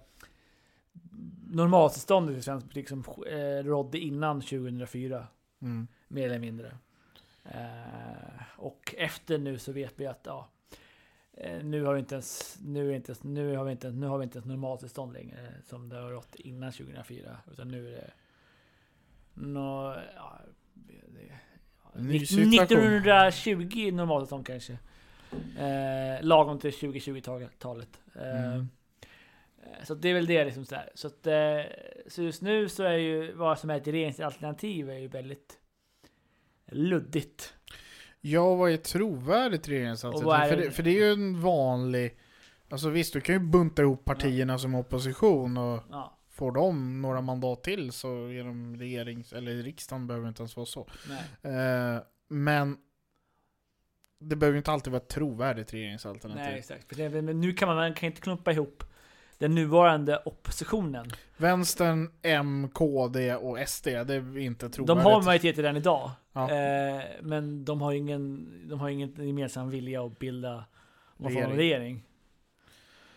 [1.51, 5.27] normaltillståndet i svensk politik som eh, rådde innan 2004,
[5.61, 5.87] Mm.
[6.09, 6.77] mer eller mindre.
[7.45, 10.49] Eh, och efter nu så vet vi att ja,
[11.33, 14.19] eh, nu har vi inte ens, nu inte, ens- nu har vi inte, nu har
[14.19, 18.11] vi inte ens normaltillstånd längre som det har rått innan 2004, utan nu är det
[19.35, 20.39] nå, ja,
[20.75, 20.95] det,
[21.95, 22.53] ja, Ny situation.
[22.63, 24.79] 1920 normaltillstånd kanske.
[25.59, 28.01] Eh, lagom till 2020-talet.
[28.15, 28.55] Eh,
[29.67, 29.85] Mm.
[29.85, 30.91] Så det är väl det liksom så här.
[30.95, 31.61] Så, att, eh,
[32.07, 35.59] så just nu så är ju vad som är ett regeringsalternativ är ju väldigt
[36.73, 37.55] luddigt.
[38.21, 40.49] Ja, vad är trovärdigt regeringsalternativ?
[40.51, 42.19] För det- för det är ju en vanlig...
[42.69, 47.21] Alltså visst, du kan ju bunta ihop partierna som opposition och Ja, får de några
[47.21, 49.33] mandat till så genom regerings...
[49.33, 50.87] Eller riksdagen behöver inte ens vara så.
[51.43, 52.77] Eh, men
[54.19, 56.45] det behöver ju inte alltid vara ett trovärdigt regeringsalternativ.
[56.45, 56.97] nej, exakt.
[56.99, 58.85] Men nu kan man, man kan inte klumpa ihop
[59.39, 61.07] den nuvarande oppositionen.
[61.37, 65.05] Vänstern, M, KD och SD, det är inte trovärdigt.
[65.05, 66.11] De har majoritet redan idag.
[66.33, 66.51] Ja.
[66.51, 70.65] Eh, men de har ju ingen, de har ingen gemensam vilja att bilda
[71.17, 71.57] någon Regering.
[71.57, 72.03] regering.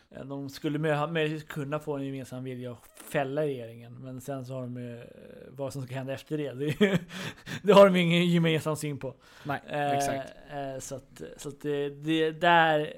[0.09, 3.93] Eh, De skulle med, möjligtvis kunna få en gemensam vilja att fälla regeringen.
[4.01, 5.05] Men sen så har de ju, eh,
[5.49, 6.53] vad som ska hända efter det.
[6.53, 6.99] Det,
[7.63, 9.13] det har de ingen gemensam syn på.
[9.43, 10.33] Nej, Eh, exakt.
[10.51, 12.93] eh, så att, så att det, det där...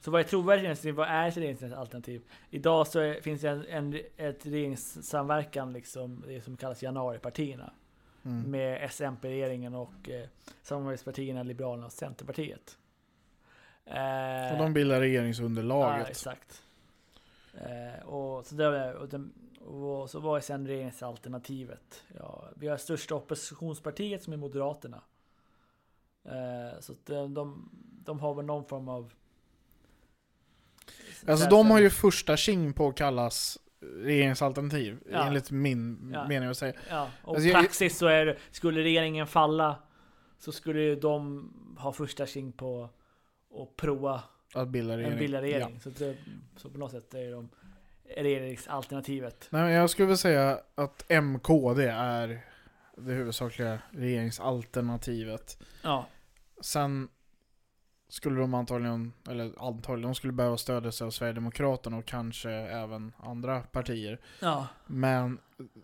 [0.00, 0.94] Så vad är trovärdigt?
[0.94, 2.22] Vad är ett regeringsalternativ?
[2.50, 7.72] Idag så är, finns det en, en, ett regeringssamverkan, liksom, det som kallas januaripartierna.
[8.24, 8.50] Mm.
[8.50, 10.28] Med SMP-regeringen och eh,
[10.62, 12.78] samarbetspartierna Liberalerna och Centerpartiet.
[14.52, 16.08] Och de bildar ja, regeringsunderlaget.
[16.08, 16.62] exakt.
[17.60, 22.04] Eh, och, så där, och, den, och så vad är sen regeringsalternativet?
[22.18, 25.02] Ja, vi har största oppositionspartiet som är Moderaterna.
[26.24, 27.70] Eh, så de, de,
[28.04, 29.12] de har väl någon form av...
[31.26, 35.24] alltså de har ju första tjing på att kallas regeringsalternativ, Ja.
[35.26, 36.28] enligt min Ja.
[36.28, 36.72] mening att säga.
[36.90, 39.76] Ja, och Alltså, jag- praxis så är det, skulle regeringen falla
[40.38, 42.88] så skulle ju de ha första tjing på
[43.54, 44.22] att prova
[44.58, 45.12] Att bilda regering.
[45.12, 45.42] en bilda Ja.
[45.42, 45.80] regering.
[45.80, 46.16] Så, det,
[46.56, 47.48] så på något sätt är de
[48.16, 49.48] regeringsalternativet.
[49.50, 52.28] Nej, men jag skulle vilja säga att MKD är
[52.96, 55.58] det huvudsakliga regeringsalternativet.
[55.82, 56.06] Ja,
[56.60, 57.08] Sen
[58.08, 63.12] skulle de antagligen, eller antagligen, de skulle behöva stödja sig av Sverigedemokraterna och kanske även
[63.18, 64.20] andra partier.
[64.40, 65.38] ja, Men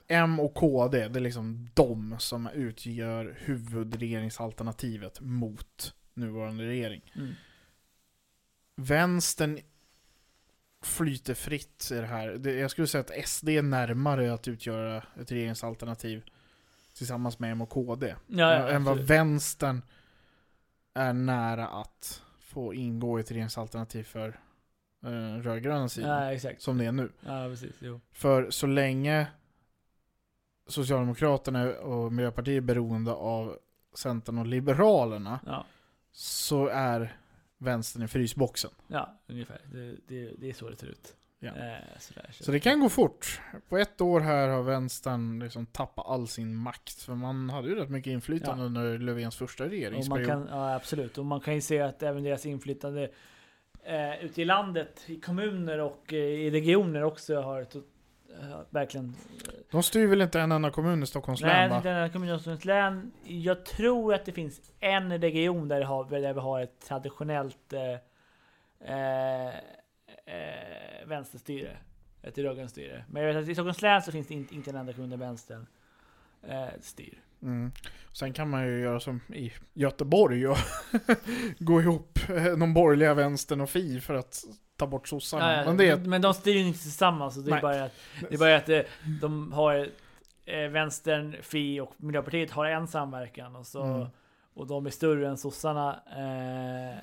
[0.08, 7.12] M och KD, det är liksom de som utgör huvudregeringsalternativet mot nuvarande regering.
[7.16, 7.32] mm.
[8.76, 9.58] Vänstern
[10.82, 12.48] flyter fritt i det här.
[12.48, 16.24] Jag skulle säga att SD är närmare att utgöra ett regeringsalternativ
[16.94, 18.14] tillsammans med M och KD.
[18.26, 19.82] ja, ja än vad vänstern
[20.94, 24.40] är nära att få ingå i ett regeringsalternativ för
[25.04, 26.10] eh, rödgröna sidan.
[26.10, 26.24] Ja.
[26.58, 27.10] Som det är nu.
[27.48, 27.80] Precis.
[28.12, 29.26] För så länge
[30.66, 33.58] Socialdemokraterna och Miljöpartiet är beroende av
[33.94, 35.40] Centern och Liberalerna
[36.12, 37.16] så är
[37.64, 38.70] vänstern i frysboxen.
[38.88, 39.60] ja ungefär.
[39.72, 41.16] Det, det, det är så det ser ut.
[41.38, 41.48] Ja.
[41.48, 42.44] Eh, sådär, så.
[42.44, 43.40] Så det kan gå fort.
[43.68, 47.02] På ett år här har vänstern liksom tappat all sin makt.
[47.02, 48.66] För man hade ju rätt mycket inflytande Ja.
[48.66, 50.28] under Löfvens första regeringsperiod.
[50.28, 51.18] kan, ja, absolut.
[51.18, 53.10] Och man kan ju se att även deras inflytande
[53.82, 57.64] eh, ute i landet, i kommuner och eh, i regioner också har
[58.70, 59.16] verkligen...
[59.70, 61.74] De styr väl inte en enda kommun i Stockholms län va?
[61.74, 63.12] Nej, den här kommunen Stockholms län.
[63.24, 68.94] Jag tror att det finns en region där, har, där vi har ett traditionellt eh,
[68.94, 71.76] eh, eh, vänsterstyre.
[72.22, 73.04] Ett rödgrönt styre.
[73.08, 75.10] Men jag vet att i Stockholms län så finns det inte, inte en enda kommun
[75.10, 75.66] där vänstern
[76.42, 77.18] eh, styr.
[77.42, 77.72] Mm.
[78.12, 80.56] Sen kan man ju göra som i Göteborg och
[81.58, 84.44] gå ihop eh, de borgerliga vänstern och Fi för att
[84.76, 85.56] ta bort sossarna.
[85.56, 87.34] Ja, Men det men de styr ju inte tillsammans.
[87.34, 87.62] Så det, är Nej.
[87.62, 87.92] bara att,
[88.28, 88.80] det är bara att eh,
[89.20, 89.88] de har
[90.44, 93.56] eh, vänstern, Fi och Miljöpartiet har en samverkan.
[93.56, 94.06] Och, så, Mm.
[94.54, 96.00] och de är större än sossarna.
[96.16, 96.98] Eh,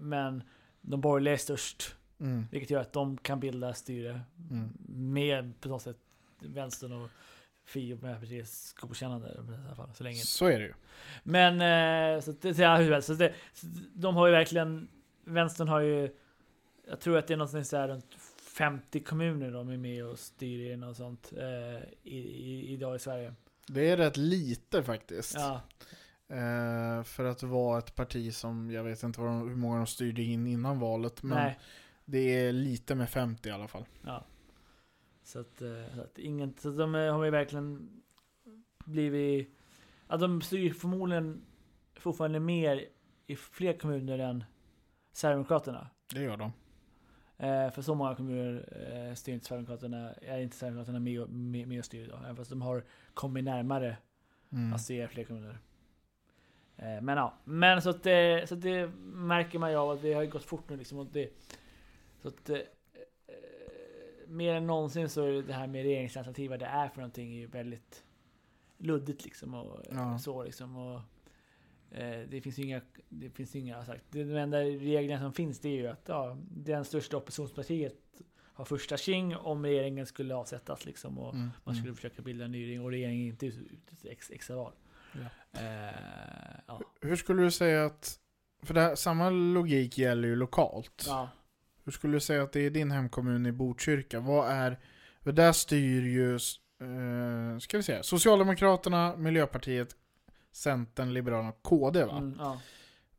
[0.00, 0.42] men
[0.80, 1.94] de borgerliga är störst.
[2.20, 4.20] mm, Vilket gör att de kan bilda styre
[4.50, 4.68] mm.
[4.88, 5.96] med på något sätt
[6.40, 7.10] vänstern och
[7.66, 9.28] Fi och Miljöpartiets godkännande.
[9.28, 10.16] I alla fall, så länge.
[10.16, 10.74] Så är det ju.
[11.22, 14.88] Men eh, så, det, så, så, det, så de har ju verkligen
[15.26, 16.16] Vänstern har ju
[16.88, 20.18] Jag tror att det är någonstans så här runt 50 kommuner de är med och
[20.18, 23.34] styr i och sånt eh, i, i, idag i Sverige.
[23.66, 25.34] Det är rätt lite faktiskt.
[25.34, 25.60] Ja,
[26.28, 30.22] Eh, för att vara ett parti som, jag vet inte de, hur många de styrde
[30.22, 31.22] in innan valet.
[31.22, 31.58] Men nej,
[32.04, 33.84] det är lite med 50 i alla fall.
[34.06, 34.24] ja.
[35.22, 38.02] Så att, eh, så att ingen, så de eh, har ju verkligen
[38.84, 39.58] blivit
[40.08, 41.44] Ja, de styr förmodligen
[41.96, 42.88] fortfarande mer
[43.26, 44.44] i fler kommuner än
[45.12, 45.90] Sverigedemokraterna.
[46.14, 46.52] Det gör de.
[47.38, 48.68] Eh, för så många kommuner
[49.08, 52.20] eh, styr inte Sverigedemokraterna, är inte Sverigedemokraterna med, och- med, med och styr idag.
[52.24, 53.96] Även fast de har kommit närmare
[54.52, 54.72] Mm.
[54.72, 55.58] att styra fler kommuner.
[56.76, 60.02] Eh, men ja, men så att, det, så att det märker man ju av att
[60.02, 60.98] det har gått fort nu liksom.
[60.98, 61.28] Och det,
[62.22, 62.62] så att, eh, eh,
[64.28, 67.38] mer än någonsin så är det här med regeringsalternativ, vad det är för någonting, är
[67.38, 68.04] ju väldigt
[68.78, 69.54] luddigt liksom.
[69.54, 70.18] Och, Ja.
[70.18, 70.76] så liksom.
[70.76, 71.00] Och, eh,
[72.28, 74.04] det finns ju inga, det finns inga sagt.
[74.10, 77.94] De enda reglerna som finns det är ju att ja, den största oppositionspartiet
[78.56, 81.18] har första tjing om regeringen skulle avsättas liksom.
[81.18, 81.50] Och, Mm.
[81.64, 81.96] man skulle Mm.
[81.96, 84.72] försöka bilda en ny regering och regeringen inte ut ut ex, extra val.
[85.12, 85.60] Ja.
[85.60, 86.80] Eh, ja.
[87.00, 88.18] Hur skulle du säga att,
[88.62, 91.04] för det här, samma logik gäller ju lokalt.
[91.06, 91.28] ja.
[91.84, 94.20] Hur skulle du säga att det är din hemkommun i Botkyrka?
[94.20, 94.78] Vad är,
[95.22, 99.96] för där styr ju, eh, ska vi säga, Socialdemokraterna, Miljöpartiet,
[100.54, 102.16] Centern, Liberalerna, KD va?
[102.16, 102.60] Mm, ja.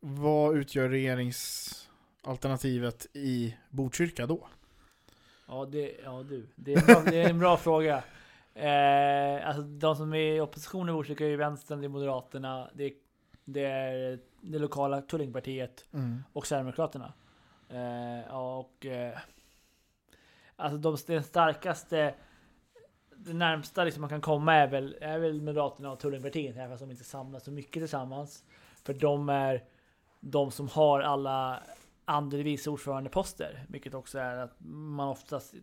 [0.00, 4.48] Vad utgör regeringsalternativet i Botkyrka då?
[5.48, 6.46] Ja, det, ja du.
[6.54, 8.04] Det är en bra, är en bra fråga.
[8.54, 12.70] Eh, alltså de som är i opposition i Botkyrka är ju vänstern, det är Moderaterna,
[12.74, 12.92] det är
[13.44, 16.22] det, är det lokala Tullingpartiet Mm.
[16.32, 17.12] och Sverigedemokraterna.
[17.68, 19.18] Eh, och eh,
[20.56, 22.14] alltså de, den starkaste,
[23.18, 26.80] det närmsta liksom man kan komma är väl, är väl Moderaterna och Tullingpartiet, även fast
[26.80, 28.44] de inte samlas så mycket tillsammans.
[28.84, 29.64] För de är
[30.20, 31.62] de som har alla
[32.04, 35.54] andre vice ordförande poster, vilket också är att man oftast,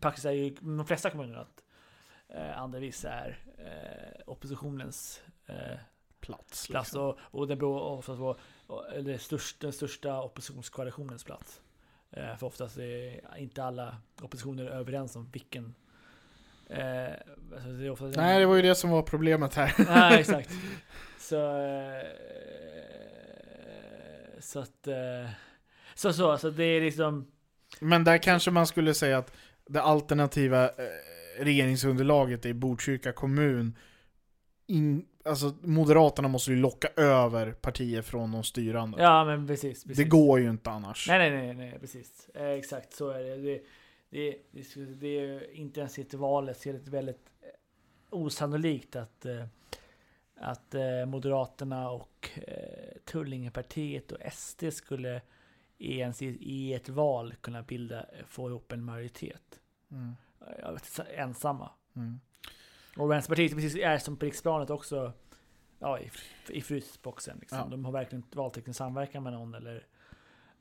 [0.00, 1.64] praxis är ju i de flesta kommuner att
[2.28, 5.78] eh, andre vice är eh, oppositionens eh,
[6.20, 6.66] Plats.
[6.66, 7.02] plats liksom.
[7.02, 8.36] och, och det beror oftast på
[9.02, 11.62] det största, den största oppositionskoalitionens plats.
[12.10, 15.74] Eh, för oftast är inte alla oppositioner överens om vilken
[16.70, 17.12] eh,
[17.54, 19.74] alltså det är oftast Nej, det var ju det som var problemet här.
[19.88, 20.50] Nej, exakt.
[21.18, 21.36] Så...
[21.36, 22.02] Eh,
[24.40, 24.86] så att...
[24.86, 25.30] Eh,
[25.94, 27.26] så, så, så det är liksom...
[27.80, 29.32] Men där kanske man skulle säga att
[29.66, 30.70] det alternativa eh,
[31.38, 33.78] regeringsunderlaget i Botkyrka kommun,
[34.66, 39.02] in, alltså Moderaterna måste ju locka över partier från de styrande.
[39.02, 39.84] Ja, men precis.
[39.84, 39.96] precis.
[39.96, 41.08] det går ju inte annars.
[41.08, 42.28] Nej, nej, nej, nej precis.
[42.34, 43.36] Eh, exakt så är det.
[43.36, 43.60] Det,
[44.14, 47.48] det, det, det är inte ens i valet så är det väldigt eh,
[48.10, 49.46] osannolikt att, eh,
[50.34, 52.30] att eh, Moderaterna och
[53.04, 55.22] Tullingepartiet och SD skulle
[55.78, 59.60] ens i, ett val kunna bilda, få ihop en majoritet.
[59.90, 60.12] Mm.
[60.58, 61.70] Jag vet, inte, ensamma.
[61.96, 62.20] Mm.
[62.96, 65.12] Och Vänsterpartiet precis är som på riksplanet också
[65.78, 66.10] ja, i,
[66.48, 67.38] i frysboxen.
[67.40, 67.58] Liksom.
[67.58, 67.66] Ja.
[67.66, 69.86] De har verkligen valt att samverka med någon eller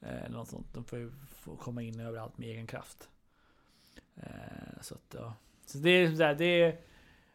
[0.01, 0.73] eh, något sånt.
[0.73, 3.09] De får ju få komma in överallt med egen kraft.
[4.15, 5.35] Eh, så att, ja.
[5.65, 6.81] Så det är sådär, det är,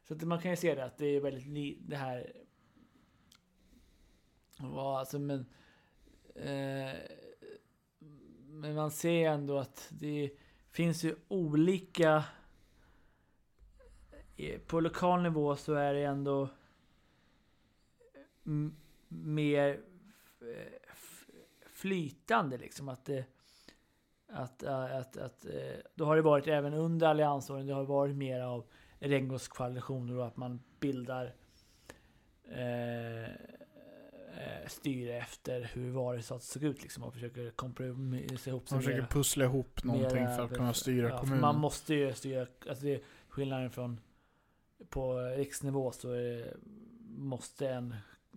[0.08, 2.32] så att man kan ju se det att det är väldigt li, det här.
[4.58, 5.46] Vad, alltså men.
[6.34, 6.94] Eh,
[8.50, 10.30] men man ser ändå att det
[10.70, 12.24] finns ju olika
[14.66, 16.48] på lokal nivå så är det ändå
[19.08, 19.80] mer
[20.40, 21.28] eh, f-
[21.66, 22.88] flytande liksom.
[22.88, 23.24] Att det,
[24.28, 25.52] att, äh, att, att, eh,
[25.94, 28.64] då har det varit även under alliansåren, det har varit mer av
[28.98, 31.34] regnbågskoalitioner och att man bildar
[32.50, 38.82] eh, eh, styre efter hur valresultatet såg ut liksom och försöker kompromissa ihop sig Man
[38.82, 41.40] försöker mera- pussla ihop någonting mera- för att kunna styra ja, kommunen.
[41.40, 44.00] Man måste ju styra, alltså det är skillnaden från
[44.88, 46.54] på riksnivå så är, det-
[47.18, 47.92] måste en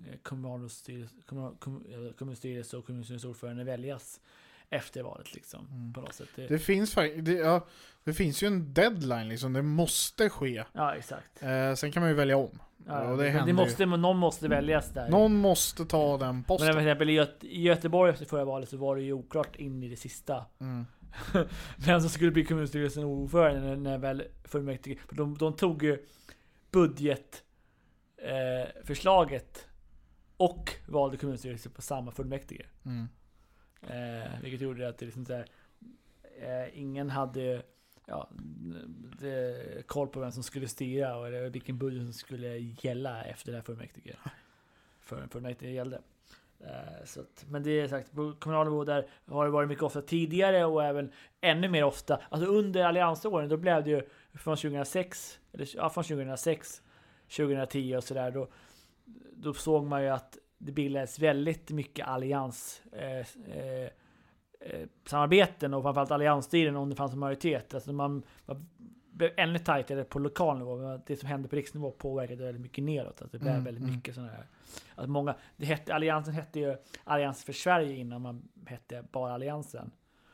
[0.07, 4.21] eh, kommunalstyrelse, kommun, kommun, eh, kommunstyrelse och kommunstyrelseordförande väljas
[4.71, 5.67] efter valet liksom.
[5.71, 5.93] Mm.
[5.93, 6.29] På något sätt.
[6.35, 7.67] Det, Det finns det, ja,
[8.03, 10.63] det finns ju en deadline liksom, det måste ske.
[10.73, 11.43] ja, exakt.
[11.43, 12.59] Eh, sen kan man ju välja om.
[12.87, 15.09] Ja, och det men det måste, men någon måste väljas där.
[15.09, 16.71] Någon måste ta den men posten.
[16.71, 19.83] till exempel i, Göte, i Göteborg efter förra valet så var det ju oklart in
[19.83, 20.45] i det sista.
[20.59, 20.85] Mm.
[21.77, 24.97] Vem som skulle bli kommunstyrelsen ordförande när, när väl fullmäktige...
[25.07, 26.05] För de, de tog ju
[26.71, 29.63] budgetförslaget eh,
[30.37, 32.65] och valde kommunstyrelse på samma fullmäktige.
[32.85, 33.07] Mm.
[33.81, 35.45] Eh, vilket gjorde att det liksom så här,
[36.39, 37.61] eh, ingen hade
[38.05, 38.29] ja,
[39.19, 43.57] det, koll på vem som skulle styra och vilken budget som skulle gälla efter det
[43.57, 44.15] här fullmäktige.
[44.99, 46.01] För fullmäktige gällde.
[46.59, 49.83] Eh, så att, men det är sagt, på kommunal nivå där har det varit mycket
[49.83, 52.21] ofta tidigare och även ännu mer ofta.
[52.29, 54.01] Alltså under alliansåren, då blev det ju
[54.33, 56.81] från 2006, eller ja, från 2006,
[57.37, 58.31] 2010 och sådär.
[58.31, 58.47] Då,
[59.33, 63.19] då såg man ju att det bildades väldigt mycket allians eh,
[63.57, 63.89] eh,
[64.59, 67.73] eh, samarbeten och framförallt alliansstyren om det fanns en majoritet.
[67.73, 68.23] Alltså man,
[69.11, 70.77] blev ännu tajtare på lokal nivå.
[70.77, 73.21] Men Det som hände på riksnivå påverkade väldigt mycket neråt.
[73.21, 73.95] Att det blev Mm, väldigt mm.
[73.95, 74.45] mycket sådana här.
[74.95, 79.91] Att många, det hette, alliansen hette ju Allians för Sverige innan man hette bara Alliansen.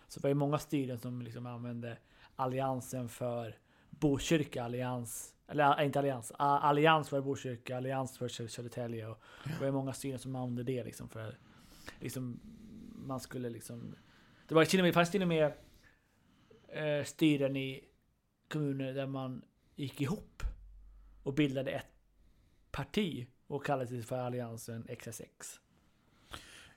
[0.07, 1.97] Så det var ju många styren som liksom använde
[2.35, 3.55] Alliansen för
[3.89, 9.07] Botkyrka, Allians, eller inte Allians, Allians för Botkyrka, Allians för Sö- Södertälje.
[9.07, 11.37] Och det var ju många styren som använde det liksom för
[11.99, 12.39] liksom
[12.95, 13.95] man skulle liksom
[14.47, 15.53] det var till och med, fanns till och med
[16.67, 17.83] eh, styren i
[18.47, 19.41] kommuner där man
[19.75, 20.43] gick ihop
[21.23, 21.87] och bildade ett
[22.71, 25.59] parti och kallade sig för Alliansen XSX.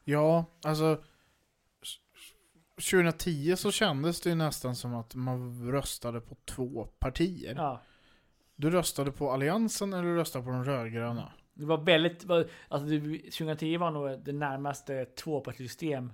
[0.05, 1.05] Ja, alltså
[2.75, 7.55] 2010 så kändes det nästan som att man röstade på två partier.
[7.57, 7.83] Ja,
[8.61, 11.33] Du röstade på Alliansen eller du röstade på de rödgröna?
[11.61, 12.31] det var väldigt,
[12.69, 16.13] alltså det, 2010 var nog det närmaste tvåpartisystem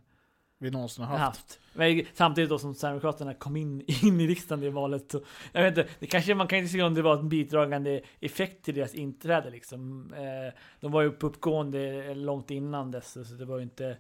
[0.59, 1.61] Vi någonsin har haft.
[1.75, 2.17] haft.
[2.17, 5.11] Samtidigt då som Sverigedemokraterna kom in, in i riksdagen i valet.
[5.13, 5.21] Så,
[5.53, 8.65] jag vet inte, det kanske, man kan inte se om det var en bidragande effekt
[8.65, 10.13] till deras inträde liksom.
[10.15, 13.97] Eh, de var ju på uppgående långt innan dess, så det var ju inte...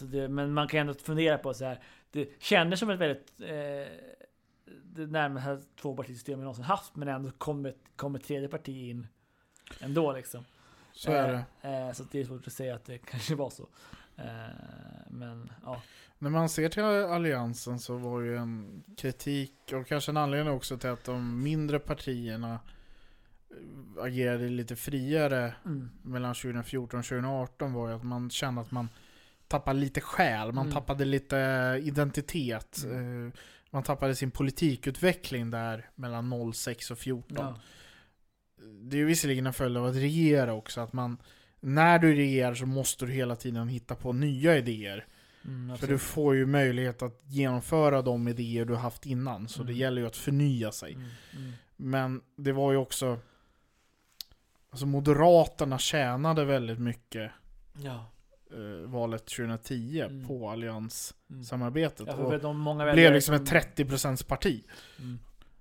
[0.00, 1.82] Det, men man kan ändå fundera på så här.
[2.10, 3.40] Det kändes som ett väldigt...
[3.40, 3.92] Eh,
[4.84, 9.06] det närmaste tvåpartisystem vi någonsin haft, men ändå kom ett, kom ett tredje parti in
[9.80, 10.44] ändå liksom.
[10.92, 11.68] Så är det.
[11.68, 13.68] Eh, så det är svårt att säga att det kanske var så.
[14.16, 14.24] Eh,
[15.10, 15.82] men ja.
[16.18, 20.78] När man ser till Alliansen så var ju en kritik och kanske en anledning också
[20.78, 22.52] till att de mindre partierna
[23.50, 25.90] eh, agerade lite friare Mm.
[26.02, 28.88] mellan 2014 och 2018 var ju att man kände att man
[29.48, 30.74] tappade lite själ, man Mm.
[30.74, 31.36] tappade lite
[31.82, 32.82] identitet.
[32.84, 33.26] Mm.
[33.26, 33.32] eh,
[33.70, 37.36] Man tappade sin politikutveckling där mellan 06 och 14.
[37.36, 37.60] Ja.
[38.82, 41.16] Det är ju visserligen en följd av att regera också, att man
[41.60, 45.06] när du regerar så måste du hela tiden hitta på nya idéer.
[45.44, 49.72] Mm, För du får ju möjlighet att genomföra de idéer du haft innan, så det
[49.72, 49.80] Mm.
[49.80, 50.92] gäller ju att förnya sig.
[50.94, 51.52] Mm, mm.
[51.76, 53.18] Men det var ju också...
[54.70, 57.30] Alltså Moderaterna tjänade väldigt mycket
[57.82, 58.10] Ja.
[58.52, 60.26] Eh, valet 2010 Mm.
[60.26, 60.48] på Mm.
[60.48, 62.06] allianssamarbetet.
[62.06, 64.64] Ja, och för de många blev liksom som- ett 30% parti.
[64.98, 65.18] Mm.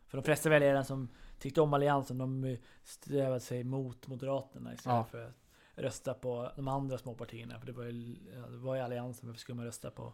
[0.08, 4.96] För de flesta väljare som tyckte om Alliansen, de eh, strävade sig mot Moderaterna istället
[4.96, 5.04] Ja.
[5.12, 5.34] för att
[5.76, 7.60] rösta på de andra småpartierna.
[7.60, 10.14] För det var ju, ja, det var ju Alliansen, varför skulle man rösta på?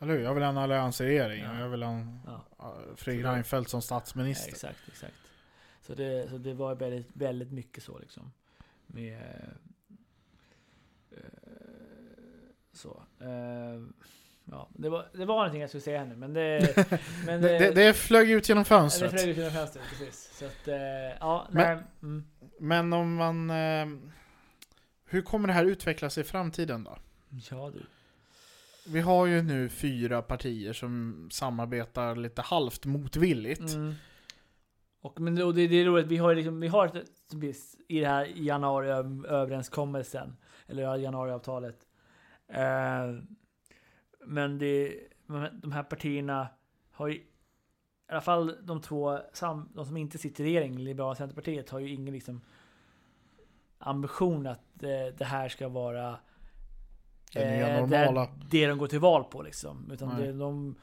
[0.00, 0.20] Eller hur?
[0.20, 1.58] Jag vill ha en alliansregering Ja.
[1.60, 2.44] jag vill ha en, Ja.
[2.58, 4.48] ja, Fredrik Reinfeldt som Ja, statsminister.
[4.52, 5.14] exakt, exakt.
[5.80, 8.32] Så det, så det var väldigt, väldigt mycket så liksom.
[8.86, 9.18] Med...
[11.10, 11.18] eh,
[12.74, 13.02] så.
[13.20, 13.82] eh,
[14.44, 16.76] ja, det var, det var någonting jag skulle säga nu, men det...
[17.26, 19.10] men Det, det, det flög ut genom Ja, Det fönstret.
[19.10, 20.30] flög ut genom fönstret, precis.
[20.38, 20.76] Så att, eh,
[21.20, 22.24] ja, Men- nej, mm.
[22.58, 23.50] Men om man...
[23.50, 23.86] Eh,
[25.06, 26.98] hur kommer det här utvecklas i framtiden då?
[27.50, 27.82] Ja du.
[28.86, 33.74] Vi har ju nu fyra partier som samarbetar lite halvt motvilligt.
[33.74, 33.94] Mm.
[35.00, 37.10] Och, men, och det, det är roligt, vi har, liksom, vi har ett-
[37.88, 41.76] i det här januariöverenskommelsen, eller ja, januariavtalet.
[42.48, 43.14] Eh,
[44.24, 45.00] men det,
[45.52, 46.48] de här partierna
[46.90, 51.10] har ju i alla fall de två, sam, de som inte sitter i regeringen, Liberala
[51.10, 52.40] och Centerpartiet, har ju ingen liksom
[53.78, 56.18] ambition att eh, det här ska vara
[57.32, 58.28] Det nya eh, normala.
[58.50, 59.90] det, de går till val på liksom.
[59.92, 60.74] Utan det, de,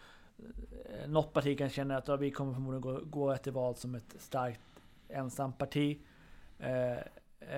[1.07, 4.16] något parti kan känna att ja, vi kommer förmodligen gå, gå till val som ett
[4.18, 4.62] starkt
[5.09, 5.99] ensamt parti.
[6.59, 6.97] Eh,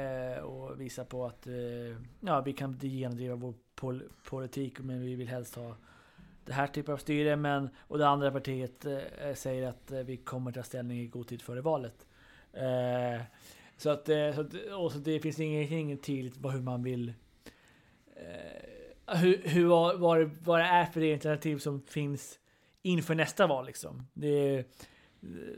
[0.01, 5.15] eh, och visa på att eh, ja, vi kan genomdriva vår pol politik men vi
[5.15, 5.75] vill helst ha
[6.45, 7.35] det här typen av styre.
[7.35, 11.27] Men, och det andra partiet eh, säger att eh, vi kommer ta ställning i god
[11.27, 12.07] tid före valet.
[12.53, 13.21] Eh,
[13.77, 17.13] så att, eh, så att och så det finns inget tydligt hur man vill
[18.15, 19.65] eh, hur, hur,
[19.97, 22.39] vad, det, vad det är för alternativ som finns
[22.81, 24.07] inför nästa val liksom.
[24.13, 24.65] Det är,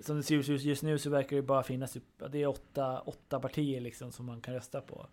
[0.01, 2.99] som det ser ut just nu så verkar det bara finnas typ, det är åtta,
[2.99, 5.07] åtta partier liksom som man kan rösta på.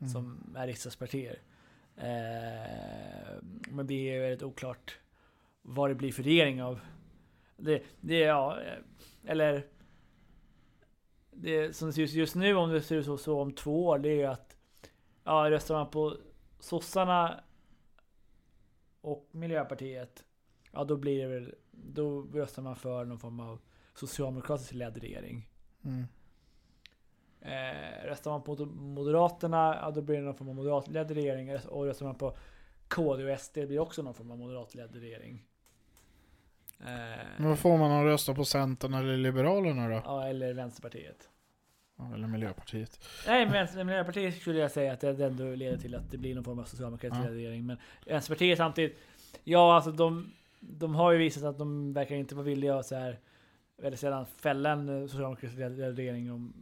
[0.00, 0.12] Mm.
[0.12, 1.32] Som är riksdagspartier.
[1.32, 1.38] Eh,
[2.00, 4.98] Eh, men det är väldigt oklart
[5.62, 6.80] vad det blir för regering av.
[7.56, 8.78] Det, det ja, eh,
[9.30, 9.66] eller
[11.30, 13.98] det som ser ut just nu om det ser ut så, så om två år
[13.98, 14.56] det är ju att
[15.24, 16.16] ja, röstar man på
[16.58, 17.40] sossarna
[19.00, 20.24] och Miljöpartiet
[20.72, 23.60] ja då blir det väl då röstar man för någon form av
[23.94, 25.48] socialdemokratiskt ledd regering.
[25.84, 26.04] Mm.
[27.42, 31.56] Eh, röstar man på Moderaterna, ja då blir det någon form av moderatledd regering.
[31.68, 32.36] Och röstar man på
[32.88, 35.44] KD och SD blir det också någon form av moderatledd regering.
[36.80, 36.86] Eh,
[37.36, 40.02] Men vad får man om man röstar på Centern eller Liberalerna då?
[40.04, 41.28] ja, eller Vänsterpartiet.
[41.96, 43.00] Ja, Eller Miljöpartiet?
[43.26, 46.44] Nej, men Miljöpartiet skulle jag säga att det ändå leder till att det blir någon
[46.44, 47.30] form av socialdemokratisk Ja.
[47.30, 47.66] regering.
[47.66, 47.76] Men
[48.06, 48.98] Vänsterpartiet samtidigt,
[49.44, 52.94] ja alltså de, de har ju visat att de verkar inte vara villiga att så
[52.94, 53.18] här
[53.76, 55.58] väldigt sällan fälla en socialdemokratisk
[55.98, 56.52] regering om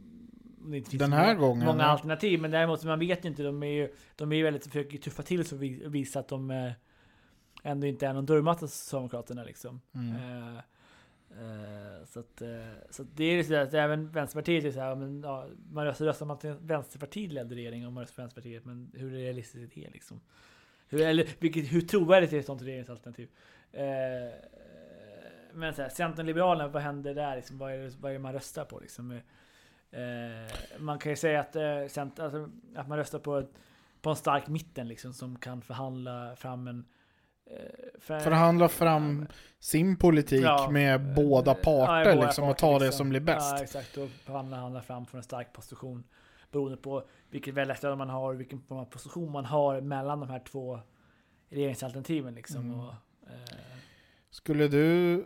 [0.71, 1.89] det inte finns Den här många, gången, många ja.
[1.89, 2.41] alternativ.
[2.41, 3.43] Men däremot, man vet ju inte.
[3.43, 6.27] De är ju, de är ju väldigt, försöker tuffa till sig och vi- visa att
[6.27, 6.71] de eh,
[7.63, 9.81] ändå inte är någon dörrmatta Socialdemokraterna liksom.
[9.95, 10.15] Mm.
[10.15, 10.57] Eh,
[11.31, 12.49] eh, så att, eh,
[12.89, 15.85] så att det är ju så att även Vänsterpartiet är så här, men, ja, man
[15.85, 19.77] röstar, röstar man till en Vänsterpartiledd regering om man röstar på Vänsterpartiet, men hur realistiskt
[19.77, 20.19] är det liksom?
[20.89, 23.29] Hur, eller vilket, hur trovärdigt är ett sånt regeringsalternativ?
[23.71, 23.83] Eh,
[25.53, 27.35] men så här, Centern Liberalerna, vad händer där?
[27.35, 28.79] Liksom, vad, är det, vad är det man röstar på?
[28.79, 29.19] Liksom?
[29.91, 33.49] Eh, man kan ju säga att, eh, Center, alltså, att man röstar på, ett,
[34.01, 36.85] på en stark mitten liksom, som kan förhandla fram en
[37.45, 39.27] eh, för- Förhandla fram
[39.59, 40.69] sin politik Ja.
[40.71, 42.97] med båda Ja, parter båda liksom, och ta det liksom.
[42.97, 43.55] som blir bäst.
[43.57, 43.97] Ja, exakt.
[43.97, 46.03] Och förhandla handla fram från en stark position.
[46.51, 50.79] Beroende på vilket väljarstöd man har och vilken position man har mellan de här två
[51.49, 52.35] regeringsalternativen.
[52.35, 52.61] Liksom.
[52.61, 52.79] Mm.
[52.79, 53.57] Och, eh,
[54.29, 55.25] Skulle du...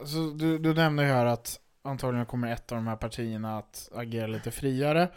[0.00, 3.88] Alltså, du, du nämnde ju här att antagligen kommer ett av de här partierna att
[3.94, 5.08] agera lite friare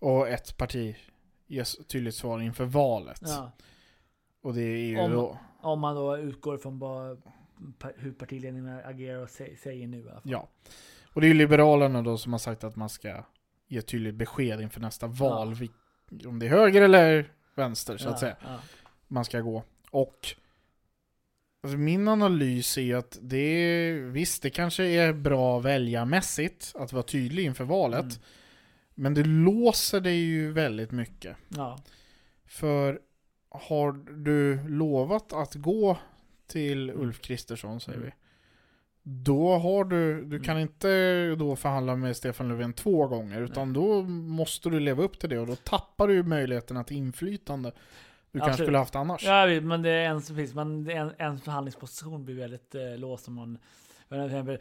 [0.00, 0.96] och ett parti
[1.46, 3.20] ges tydligt svar inför valet.
[3.22, 3.52] ja.
[4.42, 5.38] Och det är ju Om- då...
[5.60, 6.80] Om man då utgår från
[7.78, 9.98] pa- hur partiledningen agerar och sä- säger nu.
[9.98, 10.22] I alla fall.
[10.32, 10.48] Ja.
[11.12, 13.24] Och det är ju Liberalerna då som har sagt att man ska
[13.66, 15.56] ge tydligt besked inför nästa val.
[16.26, 18.36] Om det är höger eller vänster så ja, att säga.
[18.44, 18.58] Ja.
[19.08, 19.62] man ska gå.
[19.90, 20.26] Och
[21.62, 27.02] alltså min analys är att det är, visst det kanske är bra väljarmässigt att vara
[27.02, 28.00] tydlig inför valet.
[28.04, 28.16] Mm.
[28.94, 31.36] Men det låser dig ju väldigt mycket.
[31.48, 31.78] Ja.
[32.46, 33.00] För
[33.50, 33.92] har
[34.24, 35.98] du lovat att gå
[36.46, 38.06] till Ulf Kristersson säger Mm.
[38.10, 38.14] vi.
[39.10, 40.62] Då har du, du kan Mm.
[40.68, 45.28] inte då förhandla med Stefan Löfven två gånger utan då måste du leva upp till
[45.28, 47.72] det och då tappar du möjligheten till inflytande
[48.32, 49.24] du kanske skulle haft annars.
[49.24, 52.74] Ja, jag vet, men det är en, precis, det är en, en förhandlingsposition blir väldigt
[52.74, 53.58] eh, låst om man...
[54.10, 54.58] exempel-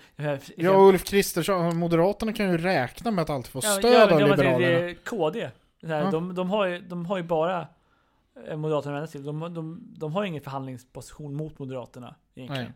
[0.57, 4.19] Ja, Ulf Kristersson, Moderaterna kan ju räkna med att alltid få stöd ja, men av
[4.19, 4.59] det- det- Liberalerna.
[4.79, 5.49] Det är KD.
[5.81, 6.11] Så här, Ja.
[6.11, 7.67] de, de, har ju, de har ju bara
[8.47, 9.23] eh, Moderaterna att till.
[9.23, 12.73] De, de, de har ingen förhandlingsposition mot Moderaterna egentligen.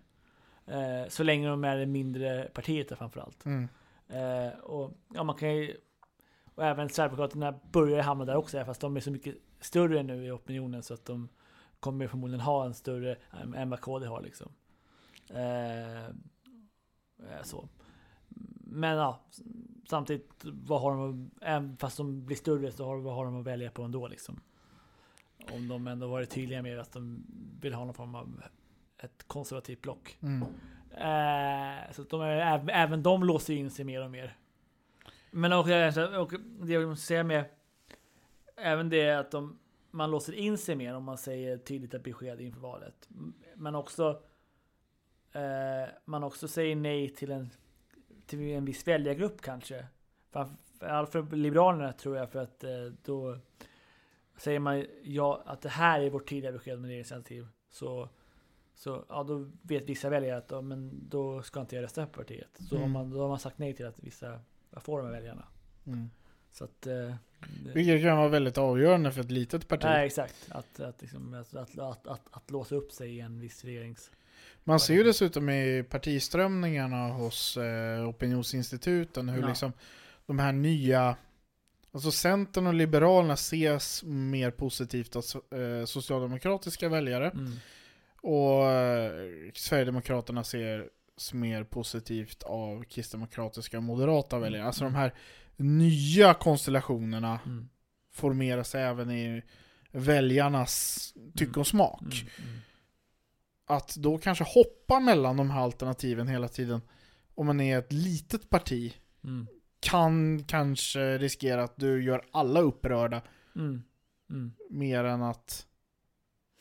[0.67, 3.45] Eh, så länge de är det mindre partiet framförallt.
[3.45, 3.67] Mm.
[4.09, 5.75] Eh, och ja, man kan ju...
[6.55, 10.31] Och även Sverigedemokraterna börjar hamna där också, fast de är så mycket större nu i
[10.31, 11.29] opinionen så att de
[11.79, 14.51] kommer förmodligen ha en större än än vad KD har liksom.
[15.29, 17.69] Eh, eh, så.
[18.63, 19.21] Men ja,
[19.89, 23.45] samtidigt, vad har de, även fast de blir större så har, vad har de att
[23.45, 24.39] välja på ändå liksom.
[25.51, 27.25] Om de ändå varit tydliga med att de
[27.61, 28.43] vill ha någon form av
[28.97, 30.17] ett konservativt block.
[30.21, 30.41] Mm.
[30.91, 34.37] Eh, så att de är, även, de låser in sig mer och mer.
[35.31, 37.45] Men också, och det jag måste säga med
[38.61, 39.59] även det att de,
[39.91, 43.09] man låser in sig mer om man säger tydligt besked inför valet.
[43.55, 44.23] Men också
[45.31, 47.49] eh, man också säger nej till en,
[48.25, 49.87] till en viss väljargrupp kanske.
[50.31, 53.37] Framförallt för Liberalerna tror jag för att eh, då
[54.37, 58.09] säger man ja att det här är vårt tydliga besked med regeringsalternativ så
[58.73, 62.11] Så ja, då vet vissa väljare att ja, men då ska inte jag rösta på
[62.11, 62.59] partiet.
[62.69, 62.91] Så Mm.
[62.91, 64.39] man, då har man sagt nej till att vissa
[64.77, 65.47] får de här väljarna.
[65.85, 66.09] Mm.
[66.51, 66.87] Så att...
[66.87, 67.15] Eh,
[67.73, 69.83] Vilket kan vara väldigt avgörande för ett litet parti.
[69.83, 70.35] nej, exakt.
[70.49, 74.11] Att, att, liksom, att, att, att, att, att låsa upp sig i en viss regerings...
[74.63, 79.47] Man ser ju dessutom i partiströmningarna hos eh, opinionsinstituten hur Ja.
[79.47, 79.73] liksom
[80.25, 81.15] de här nya
[81.93, 85.23] Alltså Centern och Liberalerna ses mer positivt av
[85.59, 87.51] eh, socialdemokratiska väljare Mm.
[88.21, 89.11] och eh,
[89.53, 94.65] Sverigedemokraterna ses mer positivt av kristdemokratiska och moderata väljare.
[94.65, 95.13] Alltså de här
[95.63, 97.69] nya konstellationerna Mm.
[98.13, 99.43] formeras även i
[99.91, 102.01] väljarnas tycke och smak.
[102.01, 102.49] Mm.
[102.49, 102.59] Mm.
[103.65, 106.81] att då kanske hoppa mellan de här alternativen hela tiden
[107.35, 108.93] om man är ett litet parti
[109.23, 109.47] Mm.
[109.79, 113.21] kan kanske riskera att du gör alla upprörda
[113.55, 113.83] Mm.
[114.29, 114.53] Mm.
[114.69, 115.65] mer än att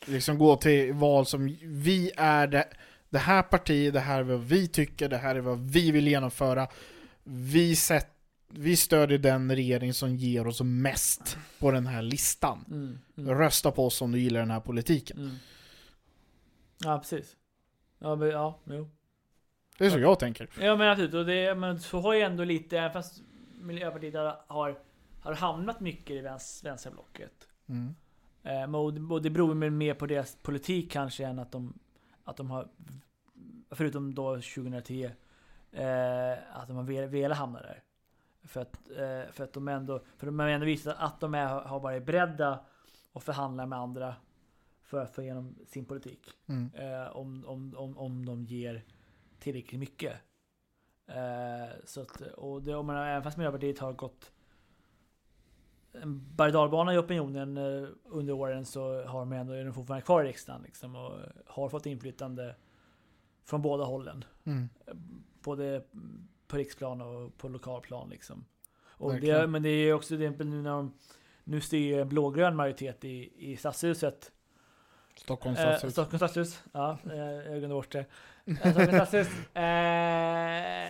[0.05, 2.67] liksom gå till val som vi är det,
[3.09, 6.07] det här partiet, det här är vad vi tycker, det här är vad vi vill
[6.07, 6.67] genomföra.
[7.23, 8.10] Vi, sett,
[8.53, 12.65] vi stödjer den regering som ger oss mest på den här listan.
[12.67, 12.99] Mm.
[13.17, 13.37] Mm.
[13.39, 15.17] Rösta på oss om du gillar den här politiken.
[15.17, 15.35] Mm.
[16.83, 17.35] Ja, precis.
[17.99, 18.89] Ja, men, ja, jo.
[19.77, 20.49] Det är så jag tänker.
[20.59, 23.21] Ja men absolut, och det, men så har ju ändå lite, fast
[23.61, 24.13] Miljöpartiet
[24.47, 24.79] har,
[25.21, 27.47] har hamnat mycket i vänster, vänsterblocket.
[27.67, 27.95] Mm.
[28.43, 31.79] Eh, och, det- beror mer på deras politik kanske än att de,
[32.23, 32.67] att de har,
[33.71, 35.03] förutom då 2010,
[35.71, 37.83] eh, att de har velat hamna där.
[38.43, 41.79] För att, eh, för att de ändå, för de ändå visat att de är, har
[41.79, 42.59] varit beredda
[43.13, 44.15] att förhandla med andra
[44.81, 46.29] för att få igenom sin politik.
[46.47, 46.71] Mm.
[46.73, 48.83] Eh, om, om, om, om de ger
[49.39, 50.13] tillräckligt mycket.
[51.07, 54.31] Eh, så att, och det, om man, även fast Miljöpartiet har gått
[55.93, 57.57] en berg i opinionen
[58.05, 61.69] under åren så har de ändå, är de fortfarande kvar i riksdagen liksom, och har
[61.69, 62.55] fått inflytande
[63.43, 64.25] från båda hållen.
[64.43, 64.69] Mm.
[65.41, 65.83] Både
[66.51, 68.45] på riksplan och på lokalplan liksom.
[68.83, 70.93] Och det, men det är också det nu när de
[71.43, 74.31] nu styr en blågrön majoritet i, i stadshuset
[75.15, 75.91] Stockholms Eh, stadshus.
[75.91, 76.63] Stockholms stadshus.
[76.71, 78.05] Ja, eh, jag glömde bort det.
[78.45, 79.55] Eh, Stockholms stadshus.
[79.55, 80.89] Eh,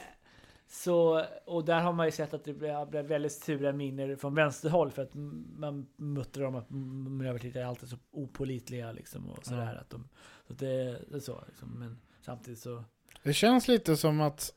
[0.67, 4.91] så, och där har man ju sett att det blev, väldigt sura miner från vänsterhåll
[4.91, 5.13] för att
[5.55, 9.73] man muttrar om att Miljöpartiet är alltid så opolitliga liksom och sådär.
[9.73, 9.79] Ja.
[9.81, 10.09] Att de,
[10.47, 11.79] så att det, det är så liksom.
[11.79, 12.83] Men samtidigt så...
[13.23, 14.53] Det känns lite som att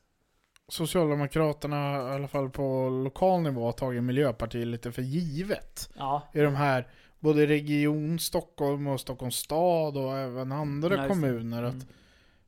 [0.67, 5.89] Socialdemokraterna, i alla fall på lokal nivå, har tagit Miljöpartiet lite för givet.
[5.97, 6.21] Ja.
[6.33, 6.87] I de här,
[7.19, 11.07] både region, Stockholm och Stockholms stad och även andra det.
[11.07, 11.63] kommuner.
[11.63, 11.85] Att Mm.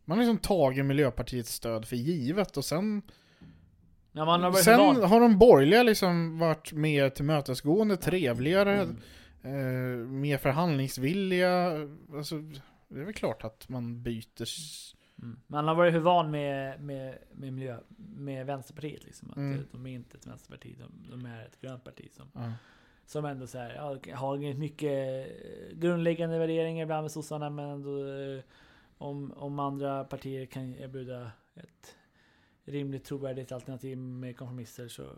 [0.05, 3.01] man har liksom tagit Miljöpartiets stöd för givet och sen,
[4.11, 8.97] Ja, har sen har de borgerliga liksom varit mer tillmötesgående, trevligare, Mm.
[9.43, 11.71] eh, mer förhandlingsvilliga.
[12.13, 12.35] Alltså,
[12.87, 14.45] det är väl klart att man byter
[15.21, 15.39] Mm.
[15.47, 19.31] Man har varit hur van med, med, med, miljö, med Vänsterpartiet liksom.
[19.31, 19.59] Att Mm.
[19.59, 22.53] eh, de är inte ett vänsterparti, de, de är ett grönt parti som ja.
[23.05, 25.27] Som ändå så här, ja, har mycket
[25.73, 28.41] grundläggande värderingar ibland med sossarna men ändå eh,
[28.97, 31.95] om, om andra partier kan erbjuda ett
[32.65, 35.09] rimligt trovärdigt alternativ med kompromisser så,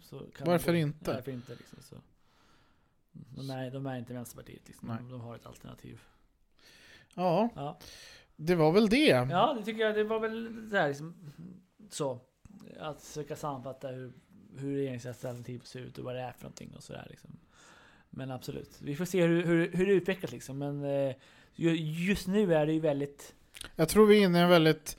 [0.00, 1.12] så kan Varför de, inte?
[1.12, 1.96] Varför inte liksom, så.
[3.12, 4.88] De är, de är inte Vänsterpartiet liksom.
[4.88, 6.00] De, de har ett alternativ.
[7.14, 7.78] ja, Ja.
[8.36, 9.06] Det var väl det.
[9.30, 9.94] ja, det tycker jag.
[9.94, 11.14] Det var väl så här liksom,
[11.90, 12.20] så.
[12.80, 14.12] Att försöka sammanfatta hur,
[14.58, 17.30] hur regeringsalternativet ser ut och vad det är för någonting och sådär liksom.
[18.10, 20.58] Men absolut, vi får se hur, hur, hur det utvecklas liksom.
[20.58, 21.14] Men eh,
[21.54, 23.34] ju- just nu är det ju väldigt...
[23.76, 24.96] Jag tror vi är inne i en väldigt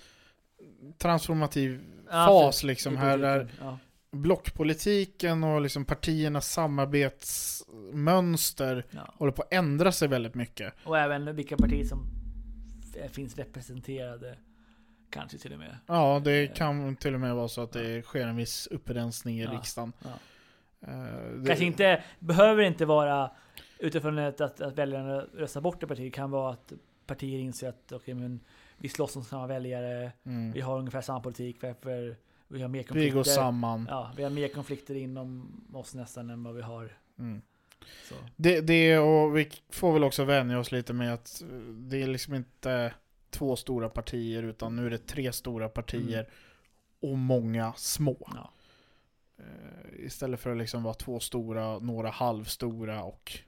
[0.97, 3.77] transformativ Ja, fas liksom här där Ja,
[4.11, 9.13] blockpolitiken och liksom partiernas samarbetsmönster ja.
[9.17, 10.73] håller på att ändra sig väldigt mycket.
[10.83, 12.05] Och även vilka partier som
[13.11, 14.37] finns representerade.
[15.09, 15.77] Kanske till och med.
[15.87, 19.43] Ja, det kan till och med vara så att det sker en viss upprensning i
[19.43, 19.93] Ja, riksdagen.
[20.03, 20.09] ja.
[20.87, 23.31] Eh, det- Kanske inte, behöver inte vara
[23.79, 25.99] utifrån att, att väljarna röstar bort ett parti.
[25.99, 26.73] Det kan vara att
[27.05, 28.39] partier inser att okej, men
[28.77, 30.11] vi slåss om samma väljare.
[30.23, 30.51] Mm.
[30.51, 31.57] Vi har ungefär samma politik.
[31.61, 32.15] Varför
[32.47, 33.15] vi har mer Vi konflikter.
[33.15, 33.87] går samman.
[33.89, 36.97] Ja, vi har mer konflikter inom oss nästan än vad vi har.
[37.19, 37.41] Mm.
[38.03, 38.15] Så.
[38.35, 42.07] Det, det och vi får väl också vänja oss lite med att eh, det är
[42.07, 42.93] liksom inte
[43.29, 47.11] två stora partier utan nu är det tre stora partier Mm.
[47.13, 48.29] och många små.
[48.35, 48.51] Ja.
[49.37, 53.39] Eh, Istället för att liksom vara två stora, några halvstora och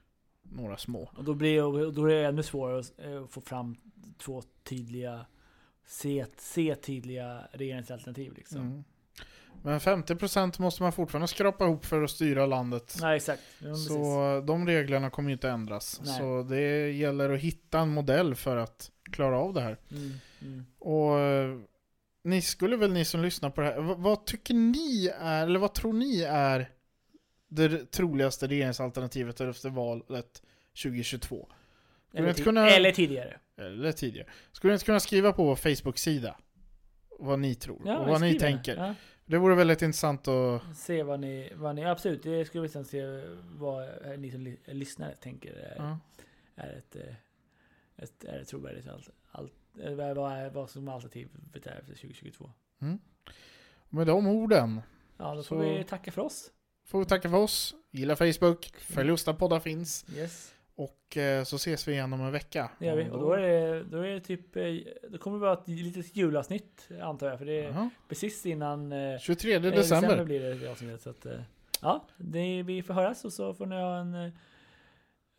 [0.42, 1.10] några små.
[1.16, 3.76] Och då, blir, då är det ännu svårare att eh, få fram
[4.18, 5.26] två tydliga,
[5.86, 8.32] se, se tydliga regeringsalternativ.
[8.32, 8.60] Liksom.
[8.60, 8.84] Mm.
[9.62, 12.96] Men 50% måste man fortfarande skrapa ihop för att styra landet.
[13.00, 13.42] Nej, exakt.
[13.58, 16.00] Ja, Så de reglerna kommer ju inte ändras.
[16.04, 16.18] Nej.
[16.18, 19.76] Så det gäller att hitta en modell för att klara av det här.
[19.90, 20.66] Mm, mm.
[20.78, 21.58] Och eh,
[22.24, 25.74] ni skulle väl, ni som lyssnar på det här, vad, tycker ni är, eller vad
[25.74, 26.70] tror ni är
[27.48, 30.42] det troligaste regeringsalternativet efter valet
[30.82, 31.48] 2022?
[32.08, 33.36] Skulle Eller, kunna- eller tidigare.
[33.56, 34.28] Eller tidigare.
[34.52, 36.36] Skulle ni inte kunna skriva på vår Facebook-sida
[37.20, 38.76] vad ni tror och vad ni tänker?
[38.76, 38.94] Ja.
[39.30, 40.62] Det vore väldigt intressant att...
[40.76, 43.02] Se vad ni, vad ni, absolut, det skulle sen se
[43.58, 45.98] vad ni som ly- lyssnare tänker är, Ja.
[46.56, 47.14] är ett, eh,
[47.96, 49.52] ett, är ett trovärdigt allt, allt,
[49.82, 52.50] eh, vad, vad, som alternativet är efter 2022.
[53.88, 54.80] Med de orden
[55.16, 56.50] Ja, då får vi tacka för oss.
[56.84, 57.74] får vi tacka för oss.
[57.90, 60.04] Gilla Facebook, följ oss där poddar finns.
[60.16, 62.70] Yes, Och eh, så ses vi igen om en vecka.
[62.78, 63.10] det gör vi.
[63.10, 64.64] Och då är det, då är det typ, eh,
[65.08, 67.90] då kommer det vara ett litet julavsnitt antar jag, för det är Jaha.
[68.08, 70.24] precis innan eh, 23 eh, december.
[70.24, 71.02] blir det, det avsnittet.
[71.02, 71.26] Så att,
[71.82, 74.32] ja, det, vi får höras och så får ni ha en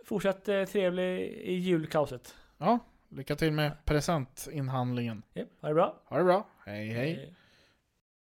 [0.06, 2.36] fortsatt trevlig i julkaoset.
[2.58, 2.80] Ja,
[3.10, 5.24] lycka till med presentinhandlingen.
[5.34, 6.02] Japp, ha det bra.
[6.06, 6.48] Ha det bra.
[6.66, 7.24] Hej hej.
[7.24, 7.41] Eh,